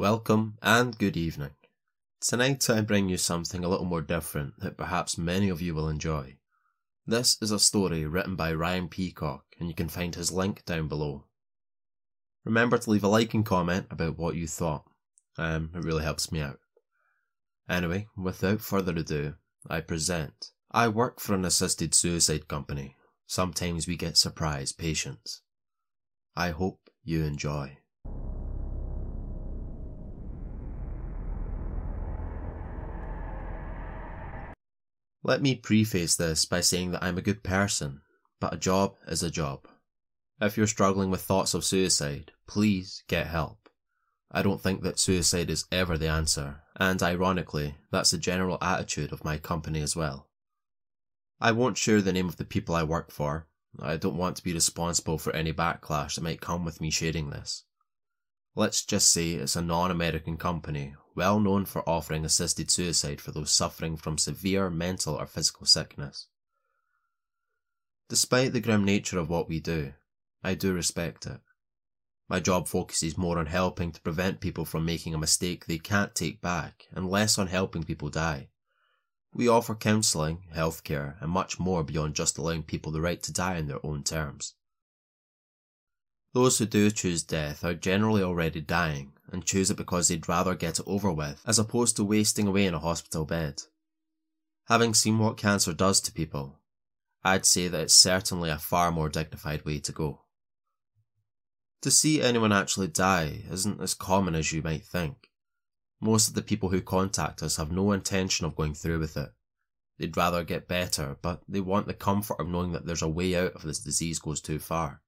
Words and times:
Welcome 0.00 0.56
and 0.62 0.96
good 0.96 1.14
evening. 1.14 1.50
Tonight 2.22 2.70
I 2.70 2.80
bring 2.80 3.10
you 3.10 3.18
something 3.18 3.62
a 3.62 3.68
little 3.68 3.84
more 3.84 4.00
different 4.00 4.58
that 4.60 4.78
perhaps 4.78 5.18
many 5.18 5.50
of 5.50 5.60
you 5.60 5.74
will 5.74 5.90
enjoy. 5.90 6.38
This 7.06 7.36
is 7.42 7.50
a 7.50 7.58
story 7.58 8.06
written 8.06 8.34
by 8.34 8.54
Ryan 8.54 8.88
Peacock 8.88 9.44
and 9.58 9.68
you 9.68 9.74
can 9.74 9.90
find 9.90 10.14
his 10.14 10.32
link 10.32 10.64
down 10.64 10.88
below. 10.88 11.26
Remember 12.46 12.78
to 12.78 12.88
leave 12.88 13.04
a 13.04 13.08
like 13.08 13.34
and 13.34 13.44
comment 13.44 13.88
about 13.90 14.16
what 14.16 14.36
you 14.36 14.46
thought. 14.46 14.86
Um, 15.36 15.68
it 15.74 15.84
really 15.84 16.02
helps 16.02 16.32
me 16.32 16.40
out. 16.40 16.60
Anyway, 17.68 18.08
without 18.16 18.62
further 18.62 18.96
ado, 18.96 19.34
I 19.68 19.82
present. 19.82 20.46
I 20.70 20.88
work 20.88 21.20
for 21.20 21.34
an 21.34 21.44
assisted 21.44 21.92
suicide 21.94 22.48
company. 22.48 22.96
Sometimes 23.26 23.86
we 23.86 23.98
get 23.98 24.16
surprise 24.16 24.72
patients. 24.72 25.42
I 26.34 26.52
hope 26.52 26.88
you 27.04 27.22
enjoy. 27.22 27.79
Let 35.30 35.42
me 35.42 35.54
preface 35.54 36.16
this 36.16 36.44
by 36.44 36.60
saying 36.60 36.90
that 36.90 37.04
I'm 37.04 37.16
a 37.16 37.22
good 37.22 37.44
person, 37.44 38.00
but 38.40 38.52
a 38.52 38.56
job 38.56 38.96
is 39.06 39.22
a 39.22 39.30
job. 39.30 39.68
If 40.40 40.56
you're 40.56 40.66
struggling 40.66 41.08
with 41.08 41.22
thoughts 41.22 41.54
of 41.54 41.64
suicide, 41.64 42.32
please 42.48 43.04
get 43.06 43.28
help. 43.28 43.68
I 44.32 44.42
don't 44.42 44.60
think 44.60 44.82
that 44.82 44.98
suicide 44.98 45.48
is 45.48 45.66
ever 45.70 45.96
the 45.96 46.08
answer, 46.08 46.62
and 46.74 47.00
ironically, 47.00 47.76
that's 47.92 48.10
the 48.10 48.18
general 48.18 48.58
attitude 48.60 49.12
of 49.12 49.24
my 49.24 49.38
company 49.38 49.80
as 49.82 49.94
well. 49.94 50.28
I 51.40 51.52
won't 51.52 51.78
share 51.78 52.02
the 52.02 52.12
name 52.12 52.26
of 52.26 52.36
the 52.36 52.44
people 52.44 52.74
I 52.74 52.82
work 52.82 53.12
for. 53.12 53.46
I 53.78 53.98
don't 53.98 54.18
want 54.18 54.34
to 54.38 54.42
be 54.42 54.52
responsible 54.52 55.16
for 55.16 55.32
any 55.32 55.52
backlash 55.52 56.16
that 56.16 56.24
might 56.24 56.40
come 56.40 56.64
with 56.64 56.80
me 56.80 56.90
sharing 56.90 57.30
this. 57.30 57.62
Let's 58.56 58.84
just 58.84 59.08
say 59.10 59.34
it's 59.34 59.54
a 59.54 59.62
non 59.62 59.92
American 59.92 60.36
company 60.38 60.96
well 61.14 61.40
known 61.40 61.64
for 61.64 61.88
offering 61.88 62.24
assisted 62.24 62.70
suicide 62.70 63.20
for 63.20 63.32
those 63.32 63.50
suffering 63.50 63.96
from 63.96 64.18
severe 64.18 64.70
mental 64.70 65.14
or 65.14 65.26
physical 65.26 65.66
sickness. 65.66 66.26
Despite 68.08 68.52
the 68.52 68.60
grim 68.60 68.84
nature 68.84 69.18
of 69.18 69.28
what 69.28 69.48
we 69.48 69.60
do, 69.60 69.94
I 70.42 70.54
do 70.54 70.72
respect 70.72 71.26
it. 71.26 71.40
My 72.28 72.40
job 72.40 72.68
focuses 72.68 73.18
more 73.18 73.38
on 73.38 73.46
helping 73.46 73.92
to 73.92 74.00
prevent 74.00 74.40
people 74.40 74.64
from 74.64 74.84
making 74.84 75.14
a 75.14 75.18
mistake 75.18 75.66
they 75.66 75.78
can't 75.78 76.14
take 76.14 76.40
back 76.40 76.86
and 76.92 77.10
less 77.10 77.38
on 77.38 77.48
helping 77.48 77.82
people 77.82 78.08
die. 78.08 78.48
We 79.32 79.48
offer 79.48 79.74
counselling, 79.74 80.44
healthcare, 80.54 81.20
and 81.20 81.30
much 81.30 81.60
more 81.60 81.84
beyond 81.84 82.14
just 82.14 82.38
allowing 82.38 82.62
people 82.62 82.92
the 82.92 83.00
right 83.00 83.22
to 83.22 83.32
die 83.32 83.58
on 83.58 83.66
their 83.66 83.84
own 83.84 84.02
terms. 84.02 84.54
Those 86.32 86.58
who 86.58 86.66
do 86.66 86.90
choose 86.90 87.22
death 87.22 87.64
are 87.64 87.74
generally 87.74 88.22
already 88.22 88.60
dying 88.60 89.12
and 89.32 89.44
choose 89.44 89.70
it 89.70 89.76
because 89.76 90.08
they'd 90.08 90.28
rather 90.28 90.54
get 90.54 90.78
it 90.78 90.86
over 90.86 91.12
with 91.12 91.42
as 91.46 91.58
opposed 91.58 91.96
to 91.96 92.04
wasting 92.04 92.46
away 92.46 92.66
in 92.66 92.74
a 92.74 92.78
hospital 92.78 93.24
bed. 93.24 93.62
Having 94.66 94.94
seen 94.94 95.18
what 95.18 95.36
cancer 95.36 95.72
does 95.72 96.00
to 96.00 96.12
people, 96.12 96.60
I'd 97.22 97.44
say 97.44 97.68
that 97.68 97.80
it's 97.80 97.94
certainly 97.94 98.50
a 98.50 98.58
far 98.58 98.92
more 98.92 99.08
dignified 99.08 99.64
way 99.64 99.78
to 99.80 99.92
go. 99.92 100.22
To 101.82 101.90
see 101.90 102.20
anyone 102.20 102.52
actually 102.52 102.88
die 102.88 103.44
isn't 103.50 103.80
as 103.80 103.94
common 103.94 104.34
as 104.34 104.52
you 104.52 104.62
might 104.62 104.84
think. 104.84 105.30
Most 106.00 106.28
of 106.28 106.34
the 106.34 106.42
people 106.42 106.68
who 106.70 106.80
contact 106.80 107.42
us 107.42 107.56
have 107.56 107.72
no 107.72 107.92
intention 107.92 108.46
of 108.46 108.56
going 108.56 108.74
through 108.74 109.00
with 109.00 109.16
it. 109.16 109.30
They'd 109.98 110.16
rather 110.16 110.44
get 110.44 110.68
better, 110.68 111.18
but 111.20 111.42
they 111.46 111.60
want 111.60 111.86
the 111.86 111.94
comfort 111.94 112.40
of 112.40 112.48
knowing 112.48 112.72
that 112.72 112.86
there's 112.86 113.02
a 113.02 113.08
way 113.08 113.36
out 113.36 113.52
if 113.54 113.62
this 113.62 113.80
disease 113.80 114.18
goes 114.18 114.40
too 114.40 114.58
far. 114.58 115.02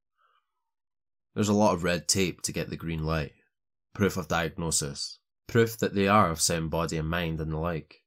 There's 1.35 1.49
a 1.49 1.55
lot 1.55 1.73
of 1.73 1.83
red 1.83 2.09
tape 2.09 2.43
to 2.43 2.53
get 2.53 2.69
the 2.69 2.77
green 2.77 3.05
light. 3.05 3.33
Proof 3.95 4.17
of 4.17 4.29
diagnosis. 4.29 5.19
Proof 5.47 5.77
that 5.79 5.95
they 5.95 6.09
are 6.09 6.31
of 6.31 6.41
sound 6.41 6.71
body 6.71 6.97
and 6.97 7.09
mind 7.09 7.41
and 7.41 7.53
the 7.53 7.59
like. 7.59 8.03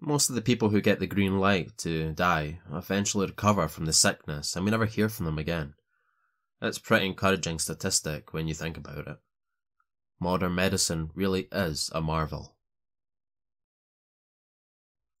Most 0.00 0.28
of 0.28 0.36
the 0.36 0.42
people 0.42 0.68
who 0.68 0.80
get 0.80 1.00
the 1.00 1.06
green 1.06 1.38
light 1.38 1.76
to 1.78 2.12
die 2.12 2.60
eventually 2.72 3.26
recover 3.26 3.66
from 3.68 3.86
the 3.86 3.92
sickness 3.92 4.54
and 4.54 4.64
we 4.64 4.70
never 4.70 4.86
hear 4.86 5.08
from 5.08 5.26
them 5.26 5.38
again. 5.38 5.74
It's 6.62 6.78
pretty 6.78 7.06
encouraging 7.06 7.58
statistic 7.58 8.32
when 8.32 8.46
you 8.46 8.54
think 8.54 8.76
about 8.76 9.08
it. 9.08 9.18
Modern 10.20 10.54
medicine 10.54 11.10
really 11.14 11.48
is 11.50 11.90
a 11.92 12.00
marvel. 12.00 12.54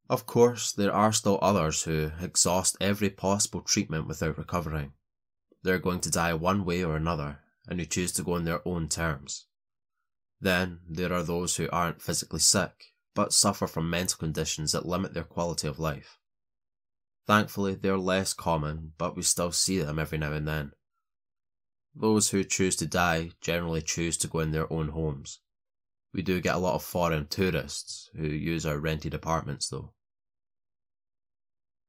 Of 0.08 0.26
course, 0.26 0.70
there 0.72 0.92
are 0.92 1.12
still 1.12 1.38
others 1.40 1.82
who 1.82 2.12
exhaust 2.20 2.76
every 2.80 3.10
possible 3.10 3.62
treatment 3.62 4.06
without 4.06 4.38
recovering. 4.38 4.92
They're 5.62 5.78
going 5.78 6.00
to 6.00 6.10
die 6.10 6.34
one 6.34 6.64
way 6.64 6.84
or 6.84 6.94
another, 6.94 7.40
and 7.66 7.80
who 7.80 7.86
choose 7.86 8.12
to 8.12 8.22
go 8.22 8.34
on 8.34 8.44
their 8.44 8.66
own 8.68 8.88
terms. 8.88 9.46
Then 10.44 10.80
there 10.86 11.10
are 11.10 11.22
those 11.22 11.56
who 11.56 11.70
aren't 11.72 12.02
physically 12.02 12.38
sick, 12.38 12.92
but 13.14 13.32
suffer 13.32 13.66
from 13.66 13.88
mental 13.88 14.18
conditions 14.18 14.72
that 14.72 14.84
limit 14.84 15.14
their 15.14 15.24
quality 15.24 15.66
of 15.66 15.78
life. 15.78 16.18
Thankfully, 17.26 17.76
they're 17.76 17.96
less 17.96 18.34
common, 18.34 18.92
but 18.98 19.16
we 19.16 19.22
still 19.22 19.52
see 19.52 19.78
them 19.78 19.98
every 19.98 20.18
now 20.18 20.34
and 20.34 20.46
then. 20.46 20.72
Those 21.94 22.28
who 22.28 22.44
choose 22.44 22.76
to 22.76 22.86
die 22.86 23.30
generally 23.40 23.80
choose 23.80 24.18
to 24.18 24.28
go 24.28 24.40
in 24.40 24.52
their 24.52 24.70
own 24.70 24.90
homes. 24.90 25.40
We 26.12 26.20
do 26.20 26.42
get 26.42 26.56
a 26.56 26.58
lot 26.58 26.74
of 26.74 26.84
foreign 26.84 27.26
tourists 27.26 28.10
who 28.14 28.26
use 28.26 28.66
our 28.66 28.76
rented 28.76 29.14
apartments 29.14 29.70
though. 29.70 29.94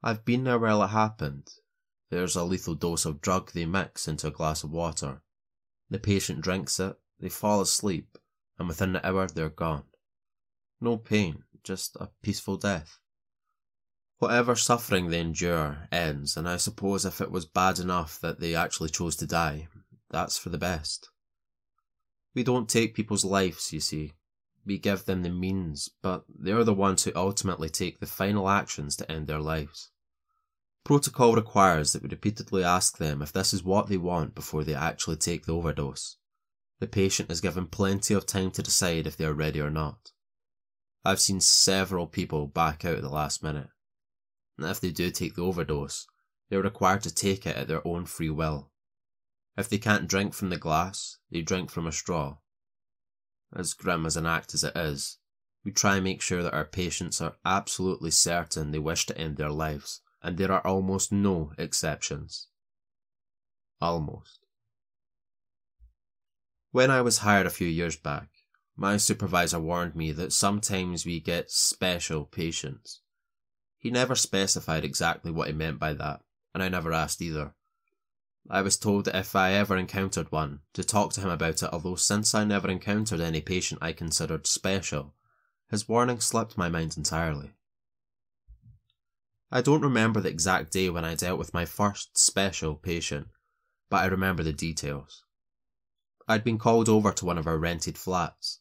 I've 0.02 0.24
been 0.24 0.46
there 0.46 0.60
while 0.60 0.82
it 0.82 0.88
happened, 0.88 1.50
there's 2.10 2.38
a 2.38 2.46
lethal 2.46 2.76
dose 2.76 3.04
of 3.04 3.20
drug 3.20 3.52
they 3.52 3.66
mix 3.66 4.08
into 4.08 4.28
a 4.28 4.32
glass 4.32 4.64
of 4.64 4.72
water. 4.72 5.24
The 5.90 6.00
patient 6.00 6.40
drinks 6.40 6.80
it, 6.80 6.98
they 7.20 7.28
fall 7.28 7.60
asleep, 7.60 8.18
and 8.58 8.68
within 8.68 8.96
an 8.96 9.02
hour 9.04 9.28
they're 9.28 9.50
gone. 9.50 9.84
No 10.82 10.98
pain, 10.98 11.44
just 11.64 11.96
a 11.98 12.10
peaceful 12.22 12.58
death. 12.58 13.00
Whatever 14.20 14.56
suffering 14.56 15.10
they 15.10 15.20
endure 15.20 15.88
ends, 15.92 16.38
and 16.38 16.48
I 16.48 16.58
suppose 16.58 17.06
if 17.06 17.20
it 17.20 17.32
was 17.32 17.46
bad 17.46 17.80
enough 17.80 18.20
that 18.22 18.40
they 18.40 18.56
actually 18.56 18.90
chose 18.90 19.16
to 19.18 19.28
die, 19.28 19.68
that's 20.10 20.38
for 20.38 20.50
the 20.50 20.58
best. 20.58 21.10
We 22.34 22.44
don't 22.44 22.70
take 22.70 22.96
people's 22.96 23.26
lives, 23.26 23.74
you 23.74 23.80
see. 23.80 24.14
We 24.66 24.78
give 24.78 25.06
them 25.06 25.24
the 25.24 25.30
means, 25.30 25.90
but 26.02 26.24
they're 26.28 26.64
the 26.64 26.74
ones 26.74 27.04
who 27.04 27.12
ultimately 27.16 27.70
take 27.70 28.00
the 28.00 28.08
final 28.08 28.50
actions 28.50 28.96
to 28.98 29.12
end 29.12 29.28
their 29.28 29.40
lives. 29.40 29.92
Protocol 30.84 31.34
requires 31.36 31.94
that 31.94 32.04
we 32.04 32.10
repeatedly 32.10 32.64
ask 32.64 32.98
them 32.98 33.22
if 33.22 33.32
this 33.32 33.54
is 33.54 33.64
what 33.64 33.88
they 33.88 33.98
want 33.98 34.36
before 34.36 34.64
they 34.64 34.76
actually 34.76 35.18
take 35.18 35.46
the 35.46 35.54
overdose. 35.54 36.18
The 36.80 36.88
patient 36.88 37.32
is 37.32 37.42
given 37.42 37.68
plenty 37.68 38.14
of 38.14 38.26
time 38.26 38.52
to 38.52 38.64
decide 38.64 39.08
if 39.08 39.16
they 39.16 39.26
are 39.26 39.34
ready 39.34 39.62
or 39.62 39.70
not. 39.70 40.12
I've 41.04 41.22
seen 41.22 41.40
several 41.40 42.08
people 42.08 42.48
back 42.48 42.84
out 42.84 42.96
at 42.96 43.02
the 43.02 43.10
last 43.10 43.44
minute. 43.44 43.70
And 44.58 44.68
if 44.68 44.80
they 44.80 44.92
do 44.92 45.12
take 45.12 45.36
the 45.36 45.44
overdose, 45.44 46.08
they 46.50 46.58
are 46.58 46.62
required 46.62 47.04
to 47.04 47.14
take 47.14 47.46
it 47.46 47.56
at 47.56 47.68
their 47.68 47.86
own 47.88 48.06
free 48.06 48.30
will. 48.30 48.72
If 49.58 49.70
they 49.70 49.78
can't 49.78 50.08
drink 50.08 50.34
from 50.34 50.50
the 50.50 50.58
glass, 50.58 51.18
they 51.32 51.42
drink 51.42 51.70
from 51.70 51.88
a 51.88 51.92
straw. 51.92 52.38
As 53.56 53.74
grim 53.74 54.06
as 54.06 54.18
an 54.18 54.26
act 54.26 54.54
as 54.54 54.64
it 54.64 54.76
is, 54.76 55.18
we 55.64 55.72
try 55.72 55.96
and 55.96 56.04
make 56.04 56.22
sure 56.22 56.44
that 56.44 56.54
our 56.54 56.66
patients 56.66 57.22
are 57.22 57.38
absolutely 57.46 58.12
certain 58.12 58.72
they 58.72 58.80
wish 58.80 59.06
to 59.06 59.18
end 59.18 59.38
their 59.38 59.52
lives 59.52 60.02
and 60.26 60.38
there 60.38 60.52
are 60.52 60.66
almost 60.66 61.12
no 61.12 61.54
exceptions. 61.58 62.48
Almost. 63.80 64.45
When 66.76 66.92
I 66.92 67.00
was 67.00 67.20
hired 67.20 67.46
a 67.46 67.50
few 67.50 67.70
years 67.70 67.96
back, 67.96 68.28
my 68.76 68.98
supervisor 68.98 69.62
warned 69.62 69.96
me 69.96 70.12
that 70.12 70.34
sometimes 70.34 71.06
we 71.06 71.22
get 71.22 71.50
special 71.50 72.26
patients. 72.26 73.00
He 73.78 73.90
never 73.90 74.14
specified 74.14 74.84
exactly 74.84 75.32
what 75.32 75.48
he 75.48 75.54
meant 75.54 75.80
by 75.80 75.94
that, 75.94 76.20
and 76.54 76.62
I 76.62 76.68
never 76.68 76.92
asked 76.92 77.22
either. 77.22 77.54
I 78.50 78.62
was 78.62 78.76
told 78.76 79.06
that 79.06 79.16
if 79.16 79.38
I 79.38 79.54
ever 79.54 79.78
encountered 79.78 80.34
one, 80.34 80.64
to 80.74 80.84
talk 80.84 81.14
to 81.14 81.22
him 81.22 81.30
about 81.30 81.64
it, 81.64 81.70
although 81.72 81.96
since 81.96 82.36
I 82.36 82.44
never 82.44 82.70
encountered 82.70 83.22
any 83.22 83.40
patient 83.40 83.82
I 83.82 83.94
considered 83.94 84.46
special, 84.46 85.14
his 85.70 85.88
warning 85.88 86.20
slipped 86.20 86.58
my 86.58 86.68
mind 86.68 86.98
entirely. 86.98 87.54
I 89.50 89.62
don't 89.62 89.82
remember 89.82 90.20
the 90.20 90.28
exact 90.28 90.74
day 90.74 90.90
when 90.90 91.06
I 91.06 91.16
dealt 91.16 91.40
with 91.40 91.54
my 91.54 91.64
first 91.64 92.18
special 92.18 92.76
patient, 92.76 93.30
but 93.90 94.04
I 94.04 94.08
remember 94.08 94.44
the 94.44 94.52
details. 94.52 95.25
I'd 96.28 96.44
been 96.44 96.58
called 96.58 96.90
over 96.90 97.12
to 97.12 97.26
one 97.26 97.38
of 97.38 97.46
our 97.46 97.58
rented 97.58 97.98
flats. 97.98 98.60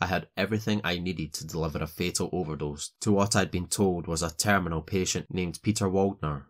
I 0.00 0.06
had 0.06 0.28
everything 0.36 0.80
I 0.82 0.98
needed 0.98 1.32
to 1.34 1.46
deliver 1.46 1.78
a 1.78 1.86
fatal 1.86 2.30
overdose 2.32 2.92
to 3.00 3.12
what 3.12 3.36
I'd 3.36 3.50
been 3.50 3.68
told 3.68 4.06
was 4.06 4.22
a 4.22 4.34
terminal 4.34 4.82
patient 4.82 5.26
named 5.32 5.60
Peter 5.62 5.88
Waldner. 5.88 6.46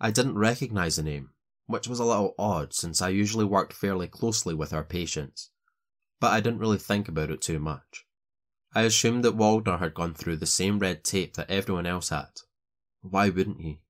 I 0.00 0.10
didn't 0.10 0.36
recognise 0.36 0.96
the 0.96 1.02
name, 1.02 1.30
which 1.66 1.88
was 1.88 1.98
a 1.98 2.04
little 2.04 2.34
odd 2.38 2.74
since 2.74 3.00
I 3.00 3.08
usually 3.08 3.44
worked 3.44 3.72
fairly 3.72 4.08
closely 4.08 4.52
with 4.52 4.72
our 4.72 4.84
patients, 4.84 5.50
but 6.20 6.32
I 6.32 6.40
didn't 6.40 6.58
really 6.58 6.78
think 6.78 7.08
about 7.08 7.30
it 7.30 7.40
too 7.40 7.58
much. 7.58 8.06
I 8.74 8.82
assumed 8.82 9.24
that 9.24 9.36
Waldner 9.36 9.78
had 9.78 9.94
gone 9.94 10.12
through 10.12 10.36
the 10.36 10.46
same 10.46 10.78
red 10.78 11.04
tape 11.04 11.34
that 11.34 11.50
everyone 11.50 11.86
else 11.86 12.10
had. 12.10 12.40
Why 13.00 13.30
wouldn't 13.30 13.60
he? 13.60 13.80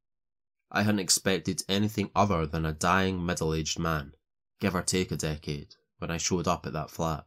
I 0.70 0.82
hadn't 0.82 1.00
expected 1.00 1.62
anything 1.68 2.10
other 2.14 2.46
than 2.46 2.64
a 2.64 2.72
dying 2.72 3.24
middle 3.24 3.54
aged 3.54 3.78
man, 3.78 4.12
give 4.60 4.74
or 4.74 4.82
take 4.82 5.10
a 5.10 5.16
decade, 5.16 5.74
when 5.98 6.10
I 6.10 6.16
showed 6.16 6.48
up 6.48 6.66
at 6.66 6.72
that 6.72 6.90
flat. 6.90 7.24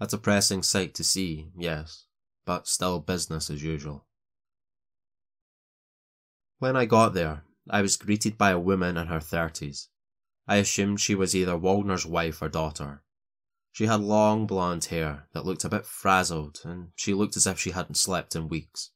A 0.00 0.06
depressing 0.06 0.62
sight 0.62 0.94
to 0.94 1.04
see, 1.04 1.50
yes, 1.56 2.04
but 2.44 2.68
still 2.68 3.00
business 3.00 3.50
as 3.50 3.62
usual. 3.62 4.06
When 6.58 6.76
I 6.76 6.86
got 6.86 7.14
there, 7.14 7.44
I 7.70 7.82
was 7.82 7.96
greeted 7.96 8.38
by 8.38 8.50
a 8.50 8.58
woman 8.58 8.96
in 8.96 9.08
her 9.08 9.20
thirties. 9.20 9.88
I 10.46 10.56
assumed 10.56 11.00
she 11.00 11.14
was 11.14 11.36
either 11.36 11.58
Waldner's 11.58 12.06
wife 12.06 12.40
or 12.40 12.48
daughter. 12.48 13.02
She 13.72 13.86
had 13.86 14.00
long 14.00 14.46
blonde 14.46 14.86
hair 14.86 15.28
that 15.32 15.44
looked 15.44 15.64
a 15.64 15.68
bit 15.68 15.84
frazzled, 15.84 16.60
and 16.64 16.88
she 16.96 17.12
looked 17.14 17.36
as 17.36 17.46
if 17.46 17.60
she 17.60 17.72
hadn't 17.72 17.96
slept 17.96 18.34
in 18.34 18.48
weeks. 18.48 18.90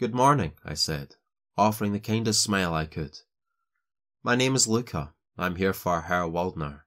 Good 0.00 0.14
morning, 0.14 0.52
I 0.64 0.74
said, 0.74 1.16
offering 1.56 1.92
the 1.92 2.00
kindest 2.00 2.42
smile 2.42 2.72
I 2.72 2.86
could. 2.86 3.18
My 4.22 4.34
name 4.34 4.54
is 4.54 4.66
Luca. 4.66 5.12
I'm 5.40 5.54
here 5.54 5.72
for 5.72 6.02
Herr 6.02 6.24
Waldner. 6.24 6.80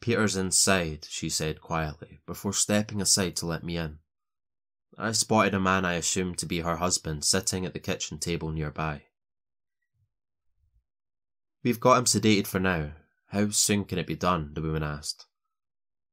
Peter's 0.00 0.36
inside, 0.36 1.06
she 1.08 1.30
said 1.30 1.62
quietly, 1.62 2.20
before 2.26 2.52
stepping 2.52 3.00
aside 3.00 3.34
to 3.36 3.46
let 3.46 3.64
me 3.64 3.78
in. 3.78 4.00
I 4.98 5.12
spotted 5.12 5.54
a 5.54 5.60
man 5.60 5.86
I 5.86 5.94
assumed 5.94 6.36
to 6.38 6.46
be 6.46 6.60
her 6.60 6.76
husband 6.76 7.24
sitting 7.24 7.64
at 7.64 7.72
the 7.72 7.78
kitchen 7.78 8.18
table 8.18 8.50
nearby. 8.50 9.04
We've 11.62 11.80
got 11.80 11.96
him 11.96 12.04
sedated 12.04 12.46
for 12.46 12.60
now. 12.60 12.92
How 13.28 13.48
soon 13.50 13.86
can 13.86 13.98
it 13.98 14.06
be 14.06 14.14
done? 14.14 14.52
the 14.52 14.60
woman 14.60 14.82
asked. 14.82 15.26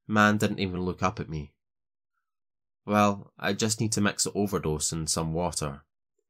Man 0.08 0.38
didn't 0.38 0.60
even 0.60 0.80
look 0.80 1.02
up 1.02 1.20
at 1.20 1.28
me. 1.28 1.52
Well, 2.86 3.32
I 3.38 3.52
just 3.52 3.80
need 3.80 3.92
to 3.92 4.00
mix 4.00 4.24
an 4.24 4.32
overdose 4.34 4.92
in 4.92 5.06
some 5.06 5.34
water. 5.34 5.82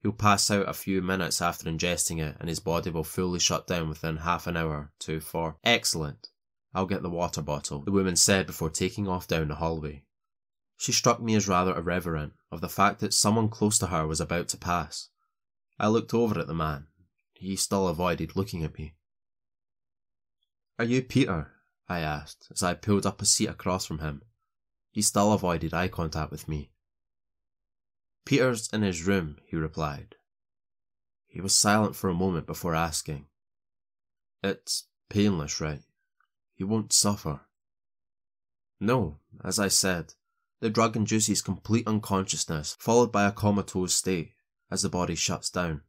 He'll 0.07 0.13
pass 0.13 0.53
out 0.53 0.69
a 0.69 0.73
few 0.73 1.03
minutes 1.03 1.43
after 1.43 1.69
ingesting 1.69 2.21
it 2.21 2.37
and 2.39 2.49
his 2.49 2.61
body 2.61 2.91
will 2.91 3.03
fully 3.03 3.41
shut 3.41 3.67
down 3.67 3.89
within 3.89 4.19
half 4.19 4.47
an 4.47 4.57
hour 4.57 4.93
to 5.01 5.19
four. 5.19 5.57
Excellent. 5.65 6.29
I'll 6.73 6.87
get 6.87 7.03
the 7.03 7.11
water 7.11 7.43
bottle, 7.43 7.81
the 7.81 7.91
woman 7.91 8.15
said 8.15 8.47
before 8.47 8.71
taking 8.71 9.09
off 9.09 9.27
down 9.27 9.49
the 9.49 9.57
hallway. 9.57 10.05
She 10.77 10.93
struck 10.93 11.21
me 11.21 11.35
as 11.35 11.49
rather 11.49 11.77
irreverent 11.77 12.35
of 12.53 12.61
the 12.61 12.69
fact 12.69 13.01
that 13.01 13.15
someone 13.15 13.49
close 13.49 13.81
to 13.81 13.89
her 13.89 14.07
was 14.07 14.21
about 14.21 14.47
to 14.51 14.57
pass. 14.57 15.09
I 15.77 15.89
looked 15.89 16.15
over 16.15 16.39
at 16.39 16.47
the 16.47 16.55
man. 16.55 16.87
He 17.35 17.57
still 17.57 17.89
avoided 17.89 18.37
looking 18.37 18.63
at 18.63 18.79
me. 18.79 18.95
Are 20.79 20.85
you 20.85 21.03
Peter? 21.03 21.51
I 21.89 21.99
asked 21.99 22.47
as 22.53 22.63
I 22.63 22.75
pulled 22.75 23.07
up 23.07 23.21
a 23.21 23.27
seat 23.27 23.49
across 23.49 23.85
from 23.85 23.99
him. 23.99 24.23
He 24.93 25.03
still 25.03 25.33
avoided 25.33 25.75
eye 25.75 25.89
contact 25.89 26.31
with 26.31 26.47
me. 26.47 26.71
Peter's 28.27 28.69
in 28.73 28.83
his 28.83 29.07
room, 29.07 29.37
he 29.47 29.57
replied. 29.57 30.17
He 31.29 31.41
was 31.41 31.57
silent 31.57 31.95
for 31.95 32.11
a 32.11 32.15
moment 32.15 32.47
before 32.47 32.75
asking. 32.75 33.27
It's 34.43 34.89
painless, 35.09 35.61
right? 35.61 35.83
He 36.55 36.65
won't 36.65 36.93
suffer. 36.93 37.43
No, 38.81 39.21
as 39.45 39.59
I 39.61 39.69
said, 39.69 40.15
the 40.61 40.69
drug 40.69 40.97
induces 40.97 41.41
complete 41.41 41.87
unconsciousness, 41.87 42.77
followed 42.81 43.13
by 43.13 43.27
a 43.27 43.33
comatose 43.33 43.95
state 43.95 44.33
as 44.71 44.83
the 44.83 44.89
body 44.89 45.15
shuts 45.15 45.49
down. 45.49 45.83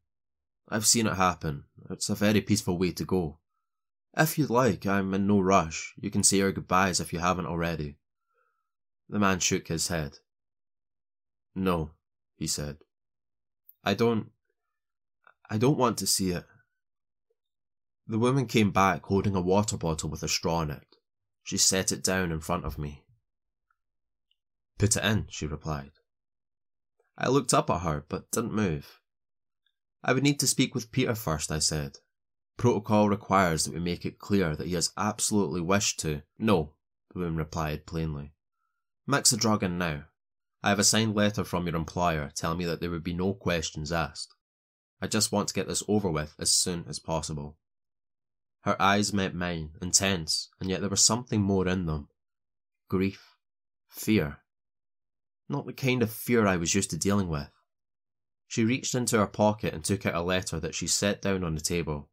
I've 0.70 0.86
seen 0.86 1.08
it 1.08 1.16
happen. 1.16 1.64
It's 1.90 2.10
a 2.10 2.16
very 2.16 2.42
peaceful 2.42 2.78
way 2.78 2.92
to 2.92 3.06
go. 3.06 3.40
If 4.16 4.38
you'd 4.38 4.52
like, 4.52 4.86
I'm 4.86 5.14
in 5.14 5.26
no 5.26 5.40
rush. 5.40 5.96
You 6.00 6.12
can 6.12 6.24
say 6.24 6.38
your 6.38 6.52
goodbyes 6.52 7.00
if 7.00 7.14
you 7.14 7.20
haven't 7.20 7.48
already. 7.48 7.98
The 9.10 9.18
man 9.18 9.40
shook 9.40 9.70
his 9.70 9.88
head. 9.88 10.20
No, 11.56 11.92
he 12.38 12.48
said. 12.48 12.78
I 13.84 13.94
don't. 13.94 14.32
I 15.50 15.58
don't 15.58 15.78
want 15.78 15.98
to 16.00 16.08
see 16.08 16.32
it. 16.32 16.46
The 18.06 18.20
woman 18.20 18.46
came 18.46 18.72
back 18.72 19.06
holding 19.06 19.36
a 19.36 19.42
water 19.42 19.78
bottle 19.78 20.10
with 20.10 20.24
a 20.24 20.28
straw 20.28 20.62
in 20.62 20.72
it. 20.72 20.96
She 21.44 21.58
set 21.58 21.92
it 21.92 22.04
down 22.04 22.32
in 22.32 22.40
front 22.40 22.66
of 22.66 22.78
me. 22.78 23.04
Put 24.78 24.96
it 24.96 25.04
in, 25.04 25.28
she 25.30 25.46
replied. 25.46 25.92
I 27.18 27.30
looked 27.30 27.54
up 27.54 27.70
at 27.70 27.82
her, 27.82 28.06
but 28.08 28.32
didn't 28.32 28.54
move. 28.54 29.00
I 30.04 30.14
would 30.14 30.24
need 30.24 30.40
to 30.42 30.48
speak 30.48 30.76
with 30.76 30.92
Peter 30.92 31.16
first, 31.16 31.52
I 31.52 31.60
said. 31.60 31.98
Protocol 32.58 33.10
requires 33.10 33.66
that 33.66 33.74
we 33.74 33.80
make 33.80 34.06
it 34.06 34.20
clear 34.20 34.56
that 34.56 34.68
he 34.68 34.74
has 34.74 34.92
absolutely 34.98 35.62
wished 35.62 36.00
to. 36.02 36.22
No, 36.38 36.74
the 37.14 37.20
woman 37.20 37.38
replied 37.38 37.86
plainly. 37.86 38.34
Mix 39.06 39.32
the 39.32 39.38
drug 39.38 39.64
in 39.64 39.78
now. 39.78 40.04
I 40.68 40.72
have 40.72 40.80
a 40.80 40.84
signed 40.84 41.16
letter 41.16 41.46
from 41.46 41.66
your 41.66 41.78
employer 41.78 42.30
telling 42.36 42.58
me 42.58 42.66
that 42.66 42.82
there 42.82 42.90
would 42.90 43.02
be 43.02 43.14
no 43.14 43.34
questions 43.34 43.90
asked. 43.90 44.36
I 45.02 45.08
just 45.08 45.32
want 45.32 45.48
to 45.48 45.54
get 45.54 45.66
this 45.66 45.82
over 45.88 46.12
with 46.12 46.36
as 46.40 46.52
soon 46.52 46.84
as 46.90 47.00
possible. 47.00 47.56
Her 48.64 48.76
eyes 48.78 49.14
met 49.14 49.34
mine, 49.34 49.70
intense, 49.82 50.50
and 50.60 50.70
yet 50.70 50.82
there 50.82 50.90
was 50.90 51.06
something 51.06 51.42
more 51.42 51.70
in 51.70 51.86
them. 51.86 52.10
Grief. 52.90 53.38
Fear. 53.88 54.40
Not 55.48 55.68
the 55.68 55.72
kind 55.72 56.04
of 56.04 56.12
fear 56.12 56.46
I 56.46 56.58
was 56.58 56.76
used 56.76 56.90
to 56.90 56.98
dealing 56.98 57.30
with. 57.30 57.50
She 58.46 58.66
reached 58.66 58.94
into 58.94 59.20
her 59.20 59.26
pocket 59.26 59.74
and 59.74 59.86
took 59.86 60.06
out 60.06 60.16
a 60.16 60.22
letter 60.22 60.60
that 60.60 60.76
she 60.76 60.88
set 60.88 61.22
down 61.22 61.46
on 61.46 61.56
the 61.56 61.62
table. 61.62 62.10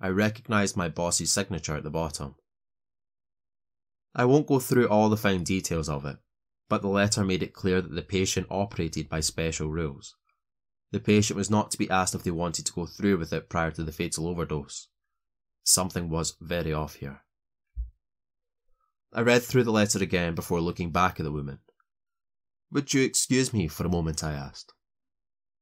I 0.00 0.08
recognised 0.08 0.78
my 0.78 0.88
boss's 0.88 1.30
signature 1.30 1.76
at 1.76 1.82
the 1.82 1.90
bottom. 1.90 2.36
I 4.14 4.24
won't 4.24 4.46
go 4.46 4.60
through 4.60 4.88
all 4.88 5.10
the 5.10 5.18
fine 5.18 5.44
details 5.44 5.90
of 5.90 6.06
it, 6.06 6.16
but 6.68 6.82
the 6.82 6.88
letter 6.88 7.24
made 7.24 7.42
it 7.42 7.52
clear 7.52 7.80
that 7.80 7.94
the 7.94 8.02
patient 8.02 8.46
operated 8.50 9.08
by 9.08 9.20
special 9.20 9.68
rules. 9.68 10.16
The 10.92 11.00
patient 11.00 11.36
was 11.36 11.50
not 11.50 11.70
to 11.72 11.78
be 11.78 11.90
asked 11.90 12.14
if 12.14 12.22
they 12.22 12.30
wanted 12.30 12.66
to 12.66 12.72
go 12.72 12.86
through 12.86 13.18
with 13.18 13.32
it 13.32 13.48
prior 13.48 13.70
to 13.72 13.84
the 13.84 13.92
fatal 13.92 14.28
overdose. 14.28 14.88
Something 15.62 16.08
was 16.08 16.36
very 16.40 16.72
off 16.72 16.94
here. 16.94 17.22
I 19.12 19.22
read 19.22 19.42
through 19.42 19.64
the 19.64 19.72
letter 19.72 20.02
again 20.02 20.34
before 20.34 20.60
looking 20.60 20.90
back 20.90 21.18
at 21.18 21.24
the 21.24 21.32
woman. 21.32 21.58
Would 22.72 22.92
you 22.94 23.02
excuse 23.02 23.52
me 23.52 23.68
for 23.68 23.86
a 23.86 23.90
moment? 23.90 24.22
I 24.22 24.32
asked. 24.32 24.72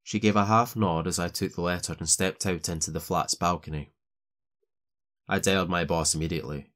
She 0.02 0.20
gave 0.20 0.37
a 0.37 0.46
half 0.46 0.76
nod 0.76 1.06
as 1.06 1.18
I 1.18 1.28
took 1.28 1.54
the 1.54 1.62
letter 1.62 1.94
and 1.99 2.08
stepped 2.08 2.44
out 2.46 2.68
into 2.68 2.90
the 2.90 3.00
flat's 3.00 3.34
balcony. 3.34 3.92
I 5.26 5.38
dialed 5.38 5.70
my 5.70 5.84
boss 5.84 6.14
immediately. 6.14 6.70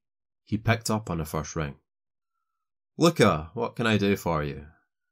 He 0.44 0.56
picked 0.56 0.90
up 0.90 1.10
on 1.10 1.18
the 1.18 1.26
first 1.26 1.54
ring. 1.54 1.76
Luca, 3.00 3.52
what 3.54 3.76
can 3.76 3.86
I 3.86 3.96
do 3.96 4.16
for 4.16 4.42
you? 4.42 4.66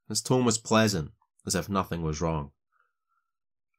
His 0.09 0.21
tone 0.21 0.45
was 0.45 0.59
pleasant, 0.59 1.13
as 1.47 1.55
if 1.55 1.69
nothing 1.69 2.03
was 2.03 2.21
wrong. 2.21 2.51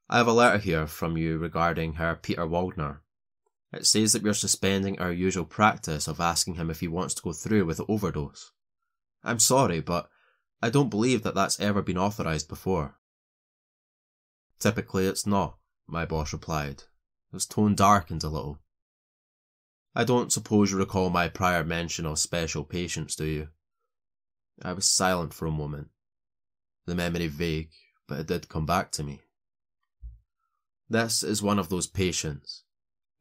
I 0.10 0.18
have 0.18 0.28
a 0.28 0.32
letter 0.32 0.60
here 0.60 0.88
from 0.88 1.18
you 1.18 1.38
regarding 1.38 1.96
Herr 1.96 2.16
Peter 2.16 2.48
Waldner. 2.48 3.00
It 3.74 3.86
says 3.86 4.14
that 4.14 4.24
we're 4.24 4.34
suspending 4.34 4.98
our 4.98 5.12
usual 5.12 5.44
practice 5.44 6.08
of 6.08 6.22
asking 6.22 6.56
him 6.56 6.70
if 6.70 6.80
he 6.80 6.88
wants 6.88 7.16
to 7.16 7.22
go 7.22 7.34
through 7.34 7.66
with 7.66 7.78
the 7.78 7.86
overdose. 7.90 8.54
I'm 9.26 9.40
sorry, 9.40 9.82
but 9.82 10.10
I 10.62 10.70
don't 10.70 10.90
believe 10.90 11.24
that 11.24 11.36
that's 11.36 11.60
ever 11.60 11.82
been 11.82 11.98
authorised 11.98 12.48
before. 12.48 12.96
Typically 14.58 15.06
it's 15.06 15.28
not, 15.28 15.58
my 15.86 16.06
boss 16.06 16.32
replied. 16.32 16.84
His 17.34 17.46
tone 17.46 17.76
darkened 17.76 18.24
a 18.24 18.30
little. 18.30 18.60
I 19.94 20.06
don't 20.06 20.32
suppose 20.32 20.72
you 20.72 20.78
recall 20.78 21.10
my 21.10 21.28
prior 21.28 21.66
mention 21.66 22.06
of 22.06 22.20
special 22.20 22.64
patients, 22.64 23.14
do 23.14 23.26
you? 23.26 23.50
I 24.64 24.74
was 24.74 24.90
silent 24.90 25.34
for 25.34 25.46
a 25.46 25.52
moment. 25.52 25.90
The 26.86 26.96
memory 26.96 27.28
vague, 27.28 27.72
but 28.08 28.20
it 28.20 28.28
did 28.28 28.50
come 28.50 28.66
back 28.66 28.92
to 28.94 29.04
me. 29.04 29.22
This 30.90 31.22
is 31.22 31.44
one 31.44 31.60
of 31.60 31.70
those 31.70 31.88
patients. 31.88 32.64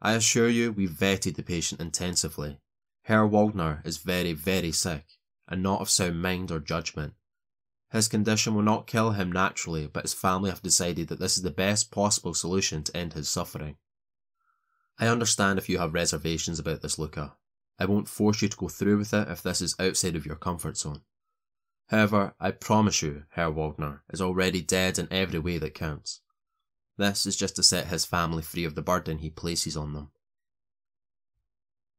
I 0.01 0.13
assure 0.13 0.49
you 0.49 0.73
we 0.73 0.87
vetted 0.87 1.37
the 1.37 1.43
patient 1.43 1.81
intensively. 1.81 2.61
Herr 3.03 3.27
Waldner 3.27 3.85
is 3.85 3.99
very, 3.99 4.33
very 4.33 4.73
sick, 4.73 5.05
and 5.49 5.63
not 5.63 5.81
of 5.81 5.91
sound 5.91 6.23
mind 6.23 6.51
or 6.51 6.61
judgment. 6.61 7.15
His 7.91 8.09
condition 8.09 8.55
will 8.55 8.63
not 8.63 8.87
kill 8.87 9.13
him 9.13 9.31
naturally, 9.31 9.87
but 9.87 10.03
his 10.03 10.15
family 10.15 10.51
have 10.51 10.63
decided 10.63 11.09
that 11.09 11.19
this 11.19 11.37
is 11.37 11.43
the 11.43 11.51
best 11.51 11.91
possible 11.91 12.35
solution 12.35 12.83
to 12.85 12.97
end 12.97 13.13
his 13.13 13.29
suffering. 13.29 13.77
I 14.99 15.09
understand 15.09 15.59
if 15.59 15.69
you 15.69 15.79
have 15.79 15.95
reservations 15.95 16.59
about 16.59 16.83
this, 16.83 16.99
Luca. 16.99 17.37
I 17.79 17.85
won't 17.85 18.09
force 18.09 18.43
you 18.43 18.49
to 18.49 18.57
go 18.57 18.69
through 18.69 18.99
with 18.99 19.13
it 19.13 19.29
if 19.29 19.43
this 19.43 19.61
is 19.61 19.77
outside 19.79 20.17
of 20.17 20.27
your 20.27 20.37
comfort 20.37 20.77
zone. 20.79 21.03
However, 21.89 22.35
I 22.41 22.51
promise 22.51 23.01
you, 23.03 23.25
Herr 23.31 23.51
Waldner 23.51 24.01
is 24.11 24.21
already 24.21 24.61
dead 24.61 24.99
in 24.99 25.07
every 25.11 25.39
way 25.39 25.59
that 25.59 25.75
counts. 25.75 26.21
This 26.97 27.27
is 27.27 27.37
just 27.37 27.57
to 27.57 27.63
set 27.63 27.87
his 27.87 28.05
family 28.05 28.43
free 28.43 28.65
of 28.65 28.75
the 28.75 28.83
burden 28.83 29.19
he 29.19 29.31
places 29.31 29.77
on 29.77 29.93
them. 29.93 30.11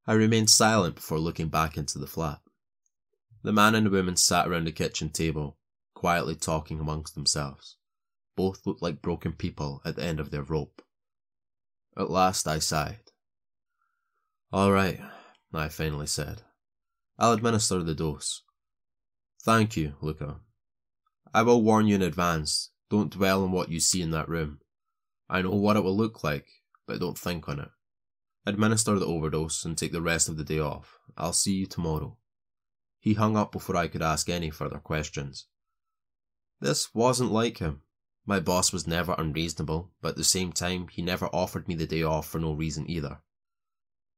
I 0.06 0.14
remained 0.14 0.50
silent 0.50 0.96
before 0.96 1.20
looking 1.20 1.50
back 1.50 1.78
into 1.78 2.00
the 2.00 2.08
flat. 2.08 2.40
The 3.44 3.54
man 3.54 3.76
and 3.76 3.86
the 3.86 3.92
woman 3.92 4.18
sat 4.18 4.48
around 4.48 4.66
the 4.66 4.72
kitchen 4.72 5.10
table, 5.10 5.58
quietly 5.94 6.36
talking 6.36 6.80
amongst 6.80 7.16
themselves. 7.16 7.78
Both 8.36 8.66
looked 8.66 8.82
like 8.82 9.02
broken 9.02 9.34
people 9.34 9.82
at 9.86 9.96
the 9.96 10.04
end 10.04 10.20
of 10.20 10.32
their 10.32 10.44
rope. 10.44 10.82
At 11.96 12.10
last 12.10 12.48
I 12.48 12.60
sighed. 12.60 13.12
All 14.52 14.72
right, 14.72 15.00
I 15.54 15.70
finally 15.70 16.08
said. 16.08 16.42
I'll 17.18 17.34
administer 17.34 17.84
the 17.84 17.96
dose. 17.96 18.44
Thank 19.44 19.78
you, 19.78 19.96
Luca. 20.02 20.42
I 21.34 21.42
will 21.42 21.62
warn 21.62 21.88
you 21.88 21.96
in 21.96 22.02
advance, 22.02 22.72
don't 22.90 23.12
dwell 23.12 23.44
on 23.44 23.52
what 23.52 23.70
you 23.70 23.80
see 23.80 24.02
in 24.02 24.12
that 24.12 24.30
room. 24.30 24.60
I 25.30 25.42
know 25.42 25.52
what 25.52 25.78
it 25.78 25.84
will 25.84 25.96
look 25.96 26.24
like, 26.24 26.48
but 26.86 27.00
don't 27.00 27.18
think 27.18 27.48
on 27.48 27.60
it. 27.60 27.70
Administer 28.46 28.98
the 28.98 29.06
overdose 29.06 29.66
and 29.66 29.78
take 29.78 29.92
the 29.92 30.02
rest 30.02 30.30
of 30.30 30.38
the 30.38 30.44
day 30.44 30.60
off. 30.60 31.00
I'll 31.18 31.34
see 31.34 31.54
you 31.54 31.66
tomorrow. 31.66 32.18
He 33.00 33.14
hung 33.14 33.36
up 33.36 33.52
before 33.52 33.76
I 33.76 33.88
could 33.88 34.02
ask 34.02 34.30
any 34.30 34.50
further 34.50 34.80
questions. 34.80 35.48
This 36.60 36.94
wasn't 36.96 37.32
like 37.32 37.60
him. 37.60 37.82
My 38.26 38.40
boss 38.40 38.74
was 38.74 38.88
never 38.88 39.16
unreasonable, 39.18 39.92
but 40.02 40.10
at 40.10 40.16
the 40.16 40.24
same 40.24 40.52
time, 40.52 40.88
he 40.90 41.02
never 41.02 41.28
offered 41.28 41.68
me 41.68 41.76
the 41.76 41.86
day 41.86 42.04
off 42.04 42.28
for 42.28 42.40
no 42.40 42.54
reason 42.54 42.90
either. 42.90 43.20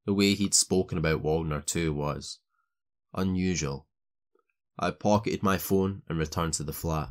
The 0.06 0.14
way 0.14 0.34
he'd 0.34 0.54
spoken 0.54 0.98
about 0.98 1.22
Waldner 1.22 1.64
too 1.64 1.92
was 1.92 2.38
unusual. 3.14 3.86
I 4.82 4.90
pocketed 4.92 5.42
my 5.42 5.58
phone 5.58 6.02
and 6.08 6.18
returned 6.18 6.54
to 6.54 6.64
the 6.64 6.72
flat. 6.72 7.10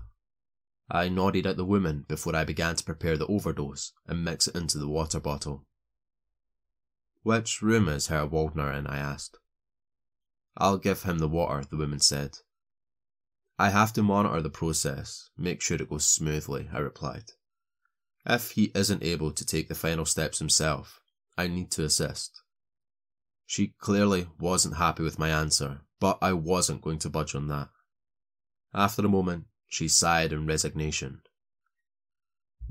I 0.90 1.08
nodded 1.08 1.46
at 1.46 1.56
the 1.56 1.64
woman 1.64 2.04
before 2.08 2.36
I 2.36 2.44
began 2.44 2.76
to 2.76 2.84
prepare 2.84 3.16
the 3.16 3.28
overdose 3.28 3.94
and 4.08 4.26
mix 4.26 4.48
it 4.48 4.56
into 4.56 4.80
the 4.80 4.88
water 4.88 5.20
bottle. 5.20 5.68
Which 7.22 7.62
room 7.62 7.88
is 7.88 8.08
Herr 8.08 8.26
Waldner 8.26 8.76
in? 8.76 8.88
I 8.88 8.98
asked. 8.98 9.38
I'll 10.58 10.80
give 10.80 11.04
him 11.04 11.20
the 11.20 11.28
water, 11.28 11.64
the 11.64 11.78
woman 11.78 12.00
said. 12.00 12.40
I 13.60 13.70
have 13.70 13.94
to 13.94 14.02
monitor 14.02 14.42
the 14.42 14.50
process, 14.50 15.30
make 15.38 15.62
sure 15.62 15.78
it 15.78 15.92
goes 15.92 16.08
smoothly, 16.08 16.70
I 16.74 16.80
replied. 16.80 17.34
If 18.26 18.52
he 18.52 18.72
isn't 18.74 19.04
able 19.04 19.32
to 19.32 19.46
take 19.46 19.70
the 19.70 19.76
final 19.76 20.06
steps 20.06 20.40
himself, 20.40 21.02
I 21.38 21.46
need 21.46 21.70
to 21.72 21.84
assist. 21.84 22.42
She 23.46 23.76
clearly 23.78 24.28
wasn't 24.40 24.78
happy 24.78 25.04
with 25.04 25.20
my 25.20 25.30
answer, 25.30 25.82
but 26.00 26.18
I 26.22 26.34
wasn't 26.34 26.82
going 26.82 27.00
to 27.00 27.10
budge 27.10 27.36
on 27.36 27.48
that. 27.48 27.70
After 28.74 29.06
a 29.06 29.10
moment, 29.10 29.46
she 29.68 29.88
sighed 29.88 30.32
in 30.32 30.46
resignation. 30.46 31.22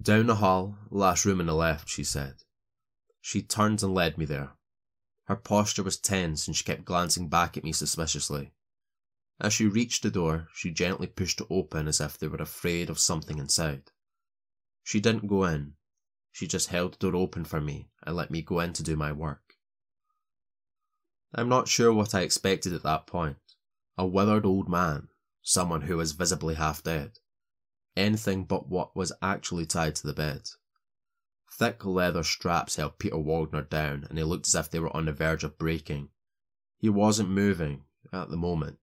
Down 0.00 0.26
the 0.26 0.36
hall, 0.36 0.78
last 0.90 1.24
room 1.24 1.40
on 1.40 1.46
the 1.46 1.54
left, 1.54 1.88
she 1.88 2.04
said. 2.04 2.36
She 3.20 3.42
turned 3.42 3.82
and 3.82 3.94
led 3.94 4.16
me 4.16 4.24
there. 4.24 4.52
Her 5.24 5.36
posture 5.36 5.82
was 5.82 5.98
tense 5.98 6.46
and 6.46 6.56
she 6.56 6.64
kept 6.64 6.84
glancing 6.84 7.28
back 7.28 7.56
at 7.56 7.64
me 7.64 7.72
suspiciously. 7.72 8.52
As 9.40 9.52
she 9.52 9.66
reached 9.66 10.02
the 10.02 10.10
door, 10.10 10.48
she 10.54 10.70
gently 10.70 11.06
pushed 11.06 11.40
it 11.40 11.46
open 11.50 11.86
as 11.86 12.00
if 12.00 12.16
they 12.16 12.28
were 12.28 12.38
afraid 12.38 12.88
of 12.88 12.98
something 12.98 13.38
inside. 13.38 13.90
She 14.82 15.00
didn't 15.00 15.28
go 15.28 15.44
in. 15.44 15.74
She 16.32 16.46
just 16.46 16.68
held 16.68 16.94
the 16.94 17.10
door 17.10 17.16
open 17.16 17.44
for 17.44 17.60
me 17.60 17.90
and 18.02 18.16
let 18.16 18.30
me 18.30 18.40
go 18.40 18.60
in 18.60 18.72
to 18.74 18.82
do 18.82 18.96
my 18.96 19.12
work. 19.12 19.47
I'm 21.34 21.48
not 21.48 21.68
sure 21.68 21.92
what 21.92 22.14
I 22.14 22.22
expected 22.22 22.72
at 22.72 22.82
that 22.84 23.06
point. 23.06 23.36
A 23.96 24.06
withered 24.06 24.46
old 24.46 24.68
man, 24.68 25.08
someone 25.42 25.82
who 25.82 25.96
was 25.96 26.12
visibly 26.12 26.54
half 26.54 26.82
dead. 26.82 27.18
Anything 27.96 28.44
but 28.44 28.68
what 28.68 28.96
was 28.96 29.12
actually 29.20 29.66
tied 29.66 29.96
to 29.96 30.06
the 30.06 30.12
bed. 30.12 30.48
Thick 31.52 31.84
leather 31.84 32.22
straps 32.22 32.76
held 32.76 32.98
Peter 32.98 33.16
Waldner 33.16 33.68
down, 33.68 34.06
and 34.08 34.16
he 34.16 34.24
looked 34.24 34.46
as 34.46 34.54
if 34.54 34.70
they 34.70 34.78
were 34.78 34.96
on 34.96 35.06
the 35.06 35.12
verge 35.12 35.42
of 35.42 35.58
breaking. 35.58 36.10
He 36.78 36.88
wasn't 36.88 37.30
moving, 37.30 37.84
at 38.12 38.30
the 38.30 38.36
moment. 38.36 38.78